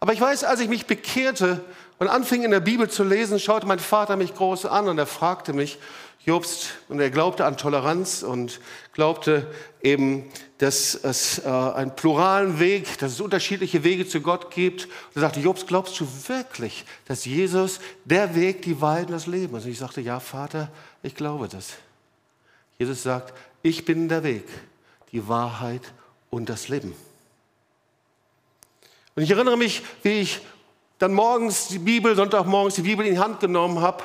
Aber 0.00 0.12
ich 0.12 0.20
weiß, 0.20 0.42
als 0.42 0.58
ich 0.58 0.68
mich 0.68 0.86
bekehrte 0.86 1.64
und 1.98 2.08
anfing 2.08 2.42
in 2.42 2.50
der 2.50 2.60
Bibel 2.60 2.90
zu 2.90 3.04
lesen, 3.04 3.38
schaute 3.38 3.66
mein 3.66 3.78
Vater 3.78 4.16
mich 4.16 4.34
groß 4.34 4.66
an 4.66 4.88
und 4.88 4.98
er 4.98 5.06
fragte 5.06 5.52
mich, 5.52 5.78
Jobst, 6.26 6.70
und 6.88 6.98
er 6.98 7.10
glaubte 7.10 7.44
an 7.44 7.56
Toleranz 7.56 8.24
und 8.24 8.60
glaubte 8.92 9.46
eben, 9.80 10.28
dass 10.58 10.96
es 10.96 11.38
äh, 11.38 11.48
einen 11.48 11.94
pluralen 11.94 12.58
Weg, 12.58 12.98
dass 12.98 13.12
es 13.12 13.20
unterschiedliche 13.20 13.84
Wege 13.84 14.08
zu 14.08 14.20
Gott 14.20 14.50
gibt. 14.50 14.86
Und 14.86 15.16
er 15.16 15.20
sagte, 15.20 15.38
Jobst, 15.38 15.68
glaubst 15.68 16.00
du 16.00 16.08
wirklich, 16.26 16.84
dass 17.04 17.26
Jesus 17.26 17.78
der 18.04 18.34
Weg, 18.34 18.62
die 18.62 18.80
Wahrheit 18.80 19.06
und 19.06 19.12
das 19.12 19.28
Leben 19.28 19.56
ist? 19.56 19.66
Und 19.66 19.70
ich 19.70 19.78
sagte, 19.78 20.00
ja, 20.00 20.18
Vater, 20.18 20.68
ich 21.04 21.14
glaube 21.14 21.46
das. 21.46 21.74
Jesus 22.76 23.04
sagt, 23.04 23.32
ich 23.62 23.84
bin 23.84 24.08
der 24.08 24.24
Weg, 24.24 24.48
die 25.12 25.28
Wahrheit 25.28 25.82
und 26.30 26.48
das 26.48 26.66
Leben. 26.66 26.92
Und 29.14 29.22
ich 29.22 29.30
erinnere 29.30 29.56
mich, 29.56 29.82
wie 30.02 30.20
ich 30.20 30.40
dann 30.98 31.12
morgens 31.12 31.68
die 31.68 31.78
Bibel, 31.78 32.16
Sonntagmorgens 32.16 32.76
die 32.76 32.82
Bibel 32.82 33.06
in 33.06 33.14
die 33.14 33.20
Hand 33.20 33.40
genommen 33.40 33.80
habe 33.80 34.04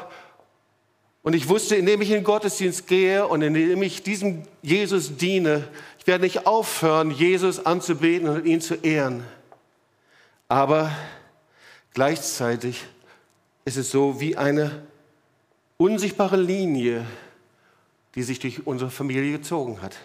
und 1.24 1.34
ich 1.34 1.48
wusste, 1.50 1.76
indem 1.76 2.02
ich 2.02 2.10
in 2.10 2.16
den 2.16 2.24
Gottesdienst 2.24 2.88
gehe 2.88 3.28
und 3.28 3.42
indem 3.42 3.84
ich 3.84 4.02
diesem 4.02 4.44
Jesus 4.62 5.18
diene, 5.18 5.68
ich 6.00 6.08
werde 6.08 6.24
nicht 6.24 6.48
aufhören, 6.48 7.12
Jesus 7.12 7.66
anzubeten 7.66 8.28
und 8.28 8.46
ihn 8.46 8.60
zu 8.60 8.76
ehren. 8.76 9.24
Aber 10.48 10.92
gleichzeitig 11.94 12.84
ist 13.66 13.78
es 13.78 13.92
so 13.92 14.20
wie 14.20 14.36
eine 14.36 14.82
unsichtbare 15.78 16.38
Linie, 16.38 17.06
die 18.16 18.24
sich 18.24 18.40
durch 18.40 18.66
unsere 18.66 18.90
Familie 18.90 19.38
gezogen 19.38 19.82
hat. 19.82 19.96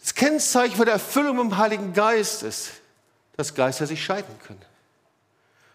Das 0.00 0.14
Kennzeichen 0.14 0.76
für 0.76 0.84
die 0.84 0.92
Erfüllung 0.92 1.40
im 1.40 1.56
Heiligen 1.58 1.92
Geist 1.92 2.44
ist, 2.44 2.72
dass 3.36 3.54
Geister 3.54 3.86
sich 3.86 4.04
scheiden 4.04 4.34
können. 4.46 4.62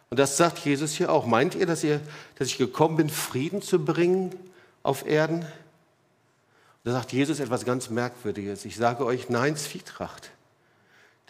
Und 0.10 0.20
das 0.20 0.38
sagt 0.38 0.60
Jesus 0.60 0.94
hier 0.94 1.12
auch. 1.12 1.26
Meint 1.26 1.56
ihr, 1.56 1.66
dass, 1.66 1.84
ihr, 1.84 2.02
dass 2.36 2.48
ich 2.48 2.58
gekommen 2.58 2.98
bin, 2.98 3.10
Frieden 3.10 3.62
zu 3.62 3.84
bringen 3.84 4.34
auf 4.82 5.06
Erden? 5.06 5.42
Und 5.42 5.46
da 6.84 6.94
sagt 6.94 7.12
Jesus 7.12 7.40
etwas 7.40 7.66
ganz 7.66 7.90
Merkwürdiges. 7.90 8.66
Ich 8.66 8.76
sage 8.76 9.06
euch, 9.06 9.30
nein, 9.30 9.56
Zwietracht. 9.56 10.32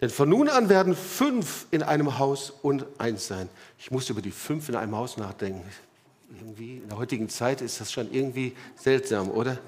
Denn 0.00 0.08
von 0.08 0.28
nun 0.28 0.48
an 0.48 0.70
werden 0.70 0.96
fünf 0.96 1.66
in 1.70 1.82
einem 1.82 2.18
Haus 2.18 2.50
und 2.62 2.86
eins 2.96 3.26
sein. 3.26 3.50
Ich 3.78 3.90
muss 3.90 4.08
über 4.08 4.22
die 4.22 4.30
fünf 4.30 4.68
in 4.70 4.76
einem 4.76 4.96
Haus 4.96 5.18
nachdenken. 5.18 5.62
Irgendwie 6.40 6.78
in 6.78 6.88
der 6.88 6.96
heutigen 6.96 7.28
Zeit 7.28 7.60
ist 7.60 7.80
das 7.80 7.92
schon 7.92 8.10
irgendwie 8.10 8.56
seltsam, 8.76 9.30
oder? 9.30 9.58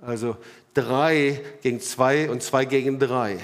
Also 0.00 0.36
drei 0.72 1.44
gegen 1.62 1.80
zwei 1.80 2.30
und 2.30 2.42
zwei 2.42 2.64
gegen 2.64 2.98
drei. 2.98 3.38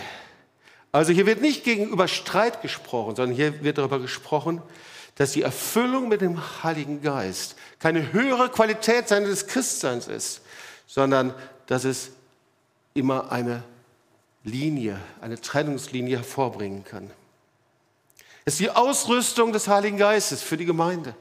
Also 0.94 1.12
hier 1.12 1.26
wird 1.26 1.40
nicht 1.40 1.64
gegenüber 1.64 2.06
Streit 2.06 2.62
gesprochen, 2.62 3.16
sondern 3.16 3.34
hier 3.34 3.64
wird 3.64 3.78
darüber 3.78 3.98
gesprochen, 3.98 4.62
dass 5.16 5.32
die 5.32 5.42
Erfüllung 5.42 6.06
mit 6.06 6.20
dem 6.20 6.40
Heiligen 6.62 7.02
Geist 7.02 7.56
keine 7.80 8.12
höhere 8.12 8.48
Qualität 8.48 9.08
seines 9.08 9.48
Christseins 9.48 10.06
ist, 10.06 10.42
sondern 10.86 11.34
dass 11.66 11.82
es 11.82 12.10
immer 12.94 13.32
eine 13.32 13.64
Linie, 14.44 15.00
eine 15.20 15.40
Trennungslinie 15.40 16.18
hervorbringen 16.18 16.84
kann. 16.84 17.10
Es 18.44 18.54
ist 18.54 18.60
die 18.60 18.70
Ausrüstung 18.70 19.52
des 19.52 19.66
Heiligen 19.66 19.98
Geistes 19.98 20.42
für 20.42 20.56
die 20.56 20.64
Gemeinde. 20.64 21.16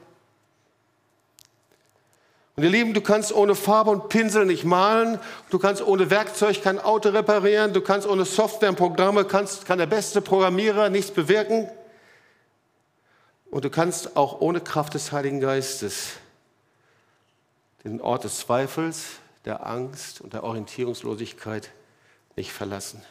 Und 2.56 2.62
ihr 2.62 2.70
Lieben, 2.70 2.94
du 2.94 3.00
kannst 3.00 3.32
ohne 3.34 3.54
Farbe 3.54 3.90
und 3.90 4.08
Pinsel 4.08 4.46
nicht 4.46 4.64
malen, 4.64 5.18
du 5.50 5.58
kannst 5.58 5.84
ohne 5.84 6.08
Werkzeug 6.10 6.62
kein 6.62 6.78
Auto 6.78 7.08
reparieren, 7.08 7.72
du 7.72 7.80
kannst 7.80 8.06
ohne 8.06 8.24
Software 8.24 8.68
und 8.68 8.76
Programme, 8.76 9.24
kannst, 9.24 9.66
kann 9.66 9.78
der 9.78 9.86
beste 9.86 10.20
Programmierer 10.20 10.88
nichts 10.88 11.10
bewirken. 11.10 11.68
Und 13.50 13.64
du 13.64 13.70
kannst 13.70 14.16
auch 14.16 14.40
ohne 14.40 14.60
Kraft 14.60 14.94
des 14.94 15.10
Heiligen 15.10 15.40
Geistes 15.40 16.12
den 17.84 18.00
Ort 18.00 18.24
des 18.24 18.38
Zweifels, 18.38 19.04
der 19.44 19.66
Angst 19.66 20.20
und 20.20 20.32
der 20.32 20.42
Orientierungslosigkeit 20.42 21.70
nicht 22.34 22.50
verlassen. 22.50 23.02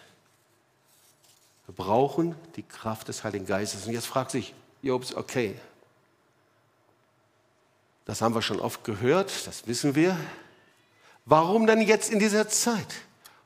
Wir 1.68 1.76
brauchen 1.76 2.36
die 2.56 2.64
Kraft 2.64 3.08
des 3.08 3.24
Heiligen 3.24 3.46
Geistes. 3.46 3.86
Und 3.86 3.94
jetzt 3.94 4.08
fragt 4.08 4.32
sich 4.32 4.54
Jobs, 4.82 5.14
okay, 5.16 5.56
das 8.06 8.22
haben 8.22 8.36
wir 8.36 8.42
schon 8.42 8.60
oft 8.60 8.84
gehört, 8.84 9.48
das 9.48 9.68
wissen 9.68 9.96
wir. 9.96 10.18
Warum 11.26 11.68
denn 11.68 11.82
jetzt 11.82 12.12
in 12.12 12.20
dieser 12.20 12.50
Zeit? 12.50 12.94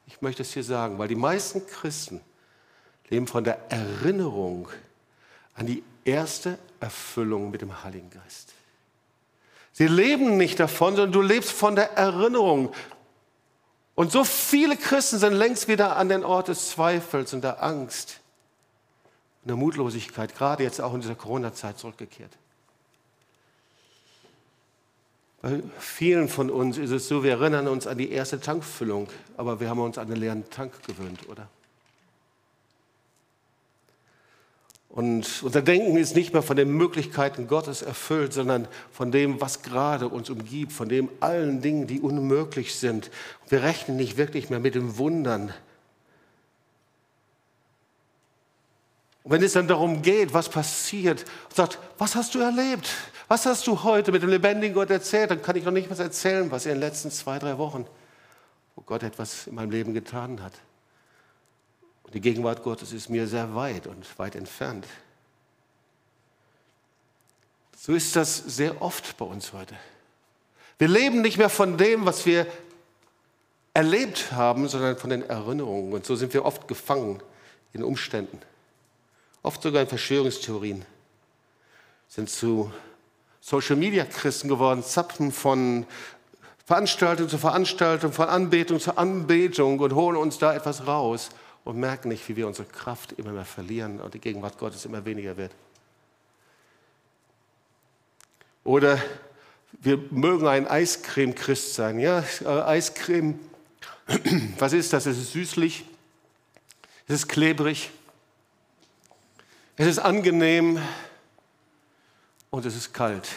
Ich 0.08 0.22
möchte 0.22 0.42
es 0.42 0.54
hier 0.54 0.64
sagen, 0.64 0.98
weil 0.98 1.08
die 1.08 1.16
meisten 1.16 1.66
Christen 1.68 2.22
leben 3.10 3.28
von 3.28 3.44
der 3.44 3.72
Erinnerung 3.72 4.68
an 5.54 5.68
die 5.68 5.84
erste 6.06 6.58
Erfüllung 6.80 7.52
mit 7.52 7.62
dem 7.62 7.84
Heiligen 7.84 8.10
Geist. 8.10 8.54
Sie 9.74 9.88
leben 9.88 10.38
nicht 10.38 10.60
davon, 10.60 10.96
sondern 10.96 11.12
du 11.12 11.22
lebst 11.22 11.52
von 11.52 11.76
der 11.76 11.92
Erinnerung. 11.98 12.74
Und 13.94 14.12
so 14.12 14.24
viele 14.24 14.76
Christen 14.76 15.20
sind 15.20 15.34
längst 15.34 15.68
wieder 15.68 15.98
an 15.98 16.10
den 16.10 16.24
Ort 16.24 16.48
des 16.48 16.72
Zweifels 16.72 17.34
und 17.34 17.44
der 17.44 17.62
Angst 17.62 18.20
und 19.44 19.50
der 19.50 19.56
Mutlosigkeit, 19.56 20.36
gerade 20.36 20.64
jetzt 20.64 20.82
auch 20.82 20.94
in 20.94 21.02
dieser 21.02 21.16
Corona-Zeit 21.16 21.78
zurückgekehrt. 21.78 22.32
Bei 25.48 25.62
vielen 25.80 26.28
von 26.28 26.50
uns 26.50 26.78
ist 26.78 26.92
es 26.92 27.08
so, 27.08 27.24
wir 27.24 27.32
erinnern 27.32 27.70
uns 27.70 27.88
an 27.88 27.98
die 27.98 28.12
erste 28.12 28.42
Tankfüllung, 28.42 29.08
aber 29.38 29.62
wir 29.62 29.70
haben 29.70 29.80
uns 29.80 29.98
an 29.98 30.10
den 30.10 30.18
leeren 30.18 30.50
Tank 30.50 30.74
gewöhnt, 30.86 31.30
oder? 31.30 31.48
Und 34.90 35.42
unser 35.44 35.62
Denken 35.62 35.96
ist 35.96 36.18
nicht 36.18 36.34
mehr 36.34 36.42
von 36.42 36.58
den 36.58 36.72
Möglichkeiten 36.72 37.48
Gottes 37.48 37.82
erfüllt, 37.82 38.34
sondern 38.34 38.68
von 38.92 39.14
dem, 39.14 39.40
was 39.40 39.62
gerade 39.62 40.10
uns 40.10 40.30
umgibt, 40.30 40.74
von 40.74 40.90
dem 40.90 41.08
allen 41.22 41.62
Dingen, 41.62 41.88
die 41.88 42.02
unmöglich 42.02 42.76
sind. 42.76 43.10
Wir 43.48 43.64
rechnen 43.64 43.96
nicht 43.96 44.18
wirklich 44.18 44.50
mehr 44.50 44.60
mit 44.60 44.76
den 44.76 44.98
Wundern. 44.98 45.54
Und 49.24 49.32
wenn 49.32 49.44
es 49.44 49.54
dann 49.54 49.70
darum 49.70 50.02
geht, 50.02 50.34
was 50.34 50.50
passiert, 50.50 51.24
sagt, 51.56 51.80
was 51.98 52.16
hast 52.16 52.36
du 52.36 52.40
erlebt? 52.40 52.90
Was 53.28 53.46
hast 53.46 53.68
du 53.68 53.84
heute 53.84 54.12
mit 54.12 54.22
dem 54.22 54.30
lebendigen 54.30 54.74
Gott 54.74 54.90
erzählt? 54.90 55.32
Dann 55.32 55.42
kann 55.42 55.56
ich 55.58 55.66
noch 55.66 55.72
nicht 55.72 55.90
was 55.90 56.00
erzählen, 56.00 56.50
was 56.50 56.66
in 56.66 56.74
den 56.74 56.80
letzten 56.80 57.12
zwei, 57.12 57.40
drei 57.40 57.58
Wochen, 57.58 57.86
wo 58.76 58.82
Gott 58.84 59.04
etwas 59.04 59.48
in 59.48 59.56
meinem 59.56 59.72
Leben 59.72 59.94
getan 59.94 60.42
hat. 60.42 60.54
Und 62.04 62.14
die 62.14 62.22
Gegenwart 62.22 62.64
Gottes 62.64 62.94
ist 62.94 63.10
mir 63.10 63.28
sehr 63.28 63.54
weit 63.54 63.86
und 63.86 64.18
weit 64.18 64.36
entfernt. 64.36 64.88
So 67.76 67.94
ist 67.94 68.16
das 68.16 68.38
sehr 68.38 68.82
oft 68.82 69.18
bei 69.18 69.26
uns 69.26 69.52
heute. 69.52 69.76
Wir 70.78 70.88
leben 70.88 71.22
nicht 71.22 71.38
mehr 71.38 71.50
von 71.50 71.78
dem, 71.78 72.06
was 72.06 72.26
wir 72.26 72.48
erlebt 73.74 74.32
haben, 74.32 74.70
sondern 74.70 74.98
von 74.98 75.10
den 75.10 75.30
Erinnerungen. 75.30 75.92
Und 75.92 76.06
so 76.06 76.16
sind 76.16 76.34
wir 76.34 76.46
oft 76.46 76.68
gefangen 76.68 77.22
in 77.74 77.84
Umständen. 77.84 78.40
Oft 79.44 79.62
sogar 79.62 79.82
in 79.82 79.88
Verschwörungstheorien. 79.88 80.86
Sind 82.08 82.30
zu 82.30 82.72
Social-Media-Christen 83.48 84.50
geworden, 84.50 84.84
zapfen 84.84 85.32
von 85.32 85.86
Veranstaltung 86.66 87.30
zu 87.30 87.38
Veranstaltung, 87.38 88.12
von 88.12 88.28
Anbetung 88.28 88.82
zu 88.82 88.98
Anbetung 88.98 89.80
und 89.80 89.96
holen 89.96 90.18
uns 90.18 90.38
da 90.38 90.54
etwas 90.54 90.86
raus 90.86 91.30
und 91.64 91.78
merken 91.78 92.10
nicht, 92.10 92.28
wie 92.28 92.36
wir 92.36 92.46
unsere 92.46 92.68
Kraft 92.68 93.14
immer 93.14 93.32
mehr 93.32 93.46
verlieren 93.46 94.02
und 94.02 94.14
die 94.14 94.20
Gegenwart 94.20 94.58
Gottes 94.58 94.84
immer 94.84 95.06
weniger 95.06 95.38
wird. 95.38 95.54
Oder 98.66 99.02
wir 99.72 99.98
mögen 100.12 100.46
ein 100.46 100.68
Eiscreme-Christ 100.68 101.74
sein. 101.74 102.00
Ja, 102.00 102.26
äh, 102.44 102.48
Eiscreme, 102.48 103.40
was 104.60 104.74
ist 104.74 104.92
das? 104.92 105.06
Es 105.06 105.18
ist 105.18 105.32
süßlich, 105.32 105.86
es 107.08 107.16
ist 107.16 107.30
klebrig, 107.30 107.92
es 109.78 109.88
ist 109.88 110.00
angenehm 110.00 110.82
und 112.50 112.66
es 112.66 112.76
ist 112.76 112.94
kalt. 112.94 113.28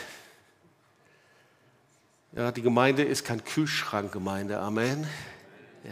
Ja, 2.32 2.52
die 2.52 2.62
Gemeinde 2.62 3.02
ist 3.02 3.24
kein 3.24 3.44
Kühlschrankgemeinde, 3.44 4.58
Amen. 4.58 5.06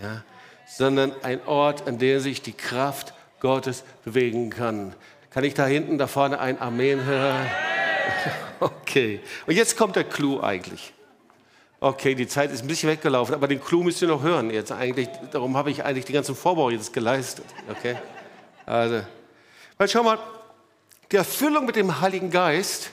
Ja, 0.00 0.22
sondern 0.68 1.12
ein 1.22 1.44
Ort, 1.46 1.88
an 1.88 1.98
dem 1.98 2.20
sich 2.20 2.42
die 2.42 2.52
Kraft 2.52 3.14
Gottes 3.40 3.85
bewegen 4.04 4.50
kann. 4.50 4.94
Kann 5.31 5.44
ich 5.44 5.54
da 5.54 5.66
hinten, 5.66 5.98
da 5.98 6.07
vorne 6.07 6.38
ein 6.38 6.61
Amen 6.61 7.04
hören? 7.04 7.46
Okay. 8.61 9.20
Und 9.46 9.54
jetzt 9.54 9.76
kommt 9.76 9.94
der 9.94 10.02
Clou 10.02 10.40
eigentlich. 10.40 10.92
Okay, 11.78 12.16
die 12.16 12.26
Zeit 12.26 12.50
ist 12.50 12.62
ein 12.62 12.66
bisschen 12.66 12.90
weggelaufen, 12.90 13.33
aber 13.37 13.46
den 13.46 13.61
Clou 13.61 13.85
müsst 13.85 14.02
ihr 14.02 14.09
noch 14.09 14.22
hören 14.22 14.50
jetzt 14.50 14.72
eigentlich. 14.72 15.09
Darum 15.31 15.57
habe 15.57 15.70
ich 15.70 15.85
eigentlich 15.85 16.04
die 16.04 16.12
ganzen 16.12 16.35
Vorbau 16.35 16.70
jetzt 16.70 16.92
geleistet. 16.92 17.44
Okay? 17.70 17.96
Also, 18.66 19.02
weil 19.76 19.88
schau 19.88 20.02
mal, 20.02 20.18
die 21.12 21.16
Erfüllung 21.16 21.66
mit 21.66 21.76
dem 21.76 22.00
Heiligen 22.00 22.31
Geist, 22.31 22.90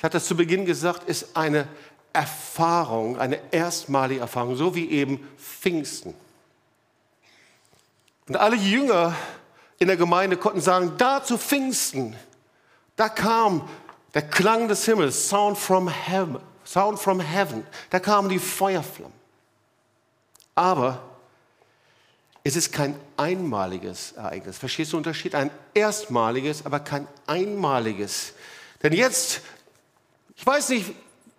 ich 0.00 0.04
hatte 0.04 0.16
es 0.16 0.24
zu 0.24 0.34
Beginn 0.34 0.64
gesagt, 0.64 1.06
ist 1.06 1.36
eine 1.36 1.68
Erfahrung, 2.14 3.18
eine 3.18 3.38
erstmalige 3.52 4.22
Erfahrung, 4.22 4.56
so 4.56 4.74
wie 4.74 4.88
eben 4.88 5.28
Pfingsten. 5.36 6.14
Und 8.26 8.38
alle 8.38 8.56
Jünger 8.56 9.14
in 9.78 9.88
der 9.88 9.98
Gemeinde 9.98 10.38
konnten 10.38 10.62
sagen, 10.62 10.94
da 10.96 11.22
zu 11.22 11.36
Pfingsten, 11.36 12.16
da 12.96 13.10
kam 13.10 13.68
der 14.14 14.22
Klang 14.22 14.68
des 14.68 14.86
Himmels, 14.86 15.28
Sound 15.28 15.58
from 15.58 15.88
Heaven, 15.88 16.40
Sound 16.64 16.98
from 16.98 17.20
Heaven, 17.20 17.66
da 17.90 18.00
kamen 18.00 18.30
die 18.30 18.38
Feuerflammen. 18.38 19.12
Aber 20.54 21.02
es 22.42 22.56
ist 22.56 22.72
kein 22.72 22.98
einmaliges 23.18 24.12
Ereignis. 24.12 24.56
Verstehst 24.56 24.94
du 24.94 24.96
den 24.96 25.00
Unterschied? 25.00 25.34
Ein 25.34 25.50
erstmaliges, 25.74 26.64
aber 26.64 26.80
kein 26.80 27.06
einmaliges. 27.26 28.32
Denn 28.82 28.94
jetzt, 28.94 29.42
ich 30.40 30.46
weiß 30.46 30.70
nicht, 30.70 30.86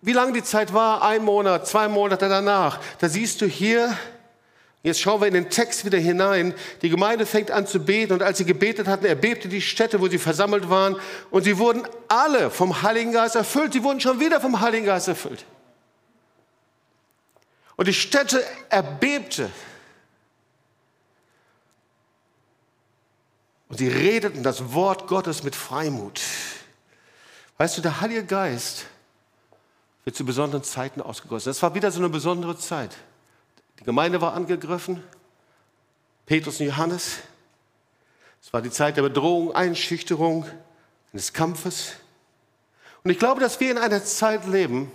wie 0.04 0.14
lange 0.14 0.32
die 0.32 0.44
Zeit 0.44 0.74
war, 0.74 1.02
ein 1.02 1.24
Monat, 1.24 1.68
zwei 1.68 1.88
Monate 1.88 2.30
danach, 2.30 2.80
da 3.00 3.10
siehst 3.10 3.42
du 3.42 3.48
hier 3.48 3.98
Jetzt 4.84 5.00
schauen 5.00 5.22
wir 5.22 5.28
in 5.28 5.36
den 5.36 5.52
Text 5.52 5.86
wieder 5.86 6.00
hinein. 6.00 6.56
Die 6.82 6.90
Gemeinde 6.90 7.28
fängt 7.28 7.52
an 7.52 7.68
zu 7.68 7.80
beten 7.80 8.14
und 8.14 8.24
als 8.24 8.40
sie 8.40 8.46
gebetet 8.46 8.88
hatten, 8.88 9.06
erbebte 9.06 9.48
die 9.48 9.62
Stätte, 9.62 10.02
wo 10.02 10.08
sie 10.08 10.18
versammelt 10.18 10.72
waren 10.72 10.96
und 11.30 11.44
sie 11.44 11.60
wurden 11.60 11.84
alle 12.08 12.50
vom 12.50 12.82
Heiligen 12.82 13.12
Geist 13.12 13.36
erfüllt. 13.36 13.74
Sie 13.74 13.84
wurden 13.84 14.00
schon 14.00 14.20
wieder 14.20 14.42
vom 14.42 14.60
Heiligen 14.60 14.88
Geist 14.88 15.08
erfüllt. 15.08 15.46
Und 17.76 17.88
die 17.88 17.94
Stätte 17.94 18.44
erbebte. 18.70 19.52
Und 23.70 23.78
sie 23.78 23.88
redeten 23.88 24.42
das 24.42 24.74
Wort 24.74 25.06
Gottes 25.06 25.44
mit 25.44 25.56
Freimut. 25.56 26.22
Weißt 27.62 27.78
du, 27.78 27.84
der 27.84 28.02
Heilige 28.02 28.26
Geist 28.26 28.88
wird 30.04 30.16
zu 30.16 30.26
besonderen 30.26 30.64
Zeiten 30.64 31.00
ausgegossen. 31.00 31.52
Das 31.52 31.62
war 31.62 31.76
wieder 31.76 31.92
so 31.92 32.00
eine 32.00 32.10
besondere 32.10 32.58
Zeit. 32.58 32.98
Die 33.80 33.84
Gemeinde 33.84 34.20
war 34.20 34.34
angegriffen, 34.34 35.04
Petrus 36.26 36.60
und 36.60 36.66
Johannes. 36.66 37.20
Es 38.42 38.52
war 38.52 38.64
die 38.64 38.72
Zeit 38.72 38.98
der 38.98 39.04
Bedrohung, 39.04 39.54
Einschüchterung, 39.54 40.48
des 41.14 41.34
Kampfes. 41.34 41.98
Und 43.04 43.12
ich 43.12 43.20
glaube, 43.20 43.40
dass 43.40 43.60
wir 43.60 43.70
in 43.70 43.78
einer 43.78 44.04
Zeit 44.04 44.48
leben, 44.48 44.92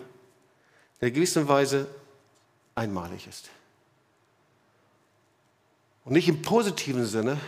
die 1.00 1.06
in 1.06 1.14
gewisser 1.14 1.46
Weise 1.46 1.86
einmalig 2.74 3.28
ist. 3.28 3.48
Und 6.04 6.14
nicht 6.14 6.26
im 6.26 6.42
positiven 6.42 7.06
Sinne, 7.06 7.38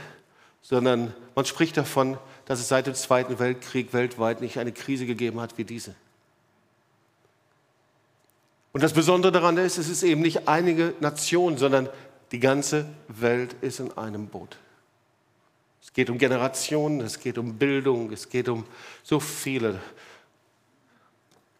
sondern 0.63 1.15
man 1.35 1.45
spricht 1.45 1.77
davon, 1.77 2.19
dass 2.47 2.61
es 2.61 2.69
seit 2.69 2.87
dem 2.87 2.95
Zweiten 2.95 3.39
Weltkrieg 3.39 3.93
weltweit 3.93 4.41
nicht 4.41 4.59
eine 4.59 4.73
Krise 4.73 5.07
gegeben 5.07 5.41
hat 5.41 5.59
wie 5.59 5.65
diese. 5.65 5.95
Und 8.73 8.83
das 8.83 8.93
Besondere 8.93 9.33
daran 9.33 9.57
ist, 9.57 9.79
es 9.79 9.89
ist 9.89 10.03
eben 10.03 10.21
nicht 10.21 10.47
einige 10.47 10.95
Nationen, 11.01 11.59
sondern 11.59 11.89
die 12.33 12.41
ganze 12.41 12.87
Welt 13.09 13.55
ist 13.61 13.81
in 13.81 13.97
einem 13.97 14.29
Boot. 14.29 14.57
Es 15.83 15.93
geht 15.93 16.11
um 16.11 16.19
Generationen, 16.19 17.01
es 17.01 17.19
geht 17.19 17.39
um 17.39 17.55
Bildung, 17.57 18.13
es 18.13 18.29
geht 18.29 18.49
um 18.49 18.67
so 19.03 19.21
viele. 19.21 19.81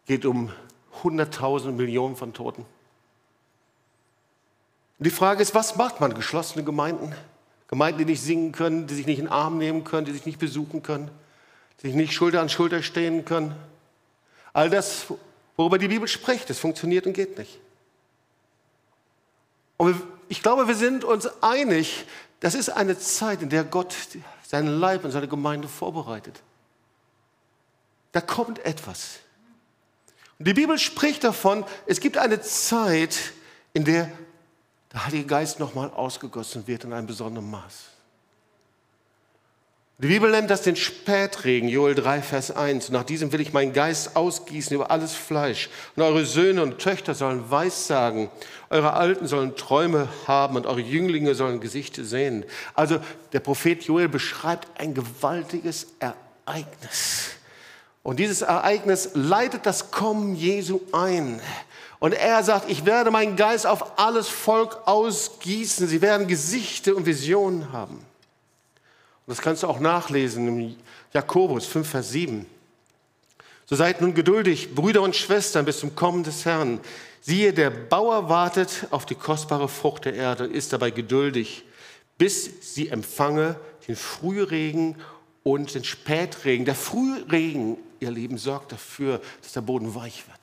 Es 0.01 0.05
geht 0.05 0.25
um 0.25 0.51
Hunderttausende, 1.03 1.75
Millionen 1.75 2.15
von 2.15 2.33
Toten. 2.33 2.61
Und 4.99 5.05
die 5.05 5.09
Frage 5.09 5.41
ist, 5.41 5.55
was 5.55 5.75
macht 5.77 5.99
man? 5.99 6.13
Geschlossene 6.13 6.63
Gemeinden? 6.63 7.15
Gemeinden, 7.69 7.99
die 7.99 8.05
nicht 8.05 8.21
singen 8.21 8.51
können, 8.51 8.87
die 8.87 8.95
sich 8.95 9.05
nicht 9.05 9.19
in 9.19 9.25
den 9.25 9.31
Arm 9.31 9.59
nehmen 9.59 9.83
können, 9.83 10.05
die 10.05 10.11
sich 10.11 10.25
nicht 10.25 10.39
besuchen 10.39 10.81
können, 10.81 11.11
die 11.81 11.87
sich 11.87 11.95
nicht 11.95 12.13
Schulter 12.13 12.41
an 12.41 12.49
Schulter 12.49 12.81
stehen 12.81 13.25
können. 13.25 13.55
All 14.53 14.71
das, 14.71 15.05
worüber 15.55 15.77
die 15.77 15.87
Bibel 15.87 16.07
spricht, 16.07 16.49
das 16.49 16.57
funktioniert 16.57 17.05
und 17.05 17.13
geht 17.13 17.37
nicht. 17.37 17.59
Und 19.77 20.01
ich 20.29 20.41
glaube, 20.41 20.67
wir 20.67 20.73
sind 20.73 21.03
uns 21.03 21.29
einig, 21.43 22.05
das 22.39 22.55
ist 22.55 22.69
eine 22.69 22.97
Zeit, 22.97 23.43
in 23.43 23.49
der 23.49 23.63
Gott 23.63 23.95
seinen 24.47 24.79
Leib 24.79 25.05
und 25.05 25.11
seine 25.11 25.27
Gemeinde 25.27 25.67
vorbereitet. 25.67 26.41
Da 28.13 28.21
kommt 28.21 28.65
etwas. 28.65 29.19
Und 30.39 30.47
die 30.47 30.55
Bibel 30.55 30.79
spricht 30.79 31.23
davon, 31.23 31.65
es 31.85 31.99
gibt 31.99 32.17
eine 32.17 32.41
Zeit, 32.41 33.33
in 33.73 33.85
der 33.85 34.11
der 34.93 35.05
Heilige 35.05 35.25
Geist 35.25 35.59
nochmal 35.59 35.91
ausgegossen 35.91 36.67
wird 36.67 36.83
in 36.83 36.93
einem 36.93 37.07
besonderen 37.07 37.49
Maß. 37.49 37.89
Die 40.01 40.07
Bibel 40.07 40.31
nennt 40.31 40.49
das 40.49 40.61
den 40.61 40.77
Spätregen, 40.77 41.67
Joel 41.67 41.93
3, 41.93 42.21
Vers 42.21 42.51
1. 42.51 42.89
Nach 42.89 43.03
diesem 43.03 43.33
will 43.33 43.41
ich 43.41 43.51
meinen 43.51 43.73
Geist 43.73 44.15
ausgießen 44.15 44.73
über 44.73 44.91
alles 44.91 45.13
Fleisch. 45.13 45.69
Und 45.97 46.03
eure 46.03 46.23
Söhne 46.23 46.63
und 46.63 46.79
Töchter 46.79 47.13
sollen 47.13 47.51
Weissagen, 47.51 48.29
eure 48.69 48.93
Alten 48.93 49.27
sollen 49.27 49.57
Träume 49.57 50.07
haben 50.25 50.55
und 50.55 50.67
eure 50.67 50.79
Jünglinge 50.79 51.35
sollen 51.35 51.59
Gesichter 51.59 52.05
sehen. 52.05 52.45
Also 52.75 52.99
der 53.33 53.41
Prophet 53.41 53.83
Joel 53.83 54.07
beschreibt 54.07 54.79
ein 54.79 54.93
gewaltiges 54.93 55.87
Ereignis. 55.99 57.31
Und 58.01 58.19
dieses 58.19 58.41
Ereignis 58.41 59.09
leitet 59.15 59.65
das 59.65 59.91
Kommen 59.91 60.33
Jesu 60.33 60.79
ein. 60.93 61.41
Und 61.99 62.13
er 62.13 62.43
sagt, 62.43 62.69
ich 62.69 62.85
werde 62.85 63.11
meinen 63.11 63.35
Geist 63.35 63.67
auf 63.67 63.99
alles 63.99 64.29
Volk 64.29 64.77
ausgießen. 64.85 65.87
Sie 65.87 66.01
werden 66.01 66.27
Gesichter 66.27 66.95
und 66.95 67.05
Visionen 67.05 67.73
haben. 67.73 67.95
Und 67.95 68.05
das 69.27 69.41
kannst 69.41 69.63
du 69.63 69.67
auch 69.67 69.81
nachlesen 69.81 70.47
im 70.47 70.75
Jakobus 71.13 71.65
5, 71.65 71.89
Vers 71.89 72.09
7. 72.11 72.45
So 73.65 73.75
seid 73.75 74.01
nun 74.01 74.13
geduldig, 74.13 74.73
Brüder 74.73 75.01
und 75.01 75.15
Schwestern, 75.15 75.65
bis 75.65 75.79
zum 75.79 75.93
Kommen 75.93 76.23
des 76.23 76.45
Herrn. 76.45 76.79
Siehe, 77.21 77.53
der 77.53 77.69
Bauer 77.69 78.29
wartet 78.29 78.87
auf 78.91 79.05
die 79.05 79.15
kostbare 79.15 79.67
Frucht 79.67 80.05
der 80.05 80.13
Erde 80.13 80.45
und 80.45 80.55
ist 80.55 80.71
dabei 80.71 80.91
geduldig, 80.91 81.65
bis 82.17 82.49
sie 82.73 82.87
empfange 82.87 83.59
den 83.87 83.97
Frühregen 83.97 84.95
und 85.43 85.75
den 85.75 85.83
Spätregen. 85.83 86.65
Der 86.65 86.75
Frühregen, 86.75 87.77
ihr 87.99 88.09
Lieben, 88.09 88.37
sorgt 88.37 88.71
dafür, 88.71 89.21
dass 89.41 89.51
der 89.51 89.61
Boden 89.61 89.93
weich 89.93 90.23
wird 90.27 90.38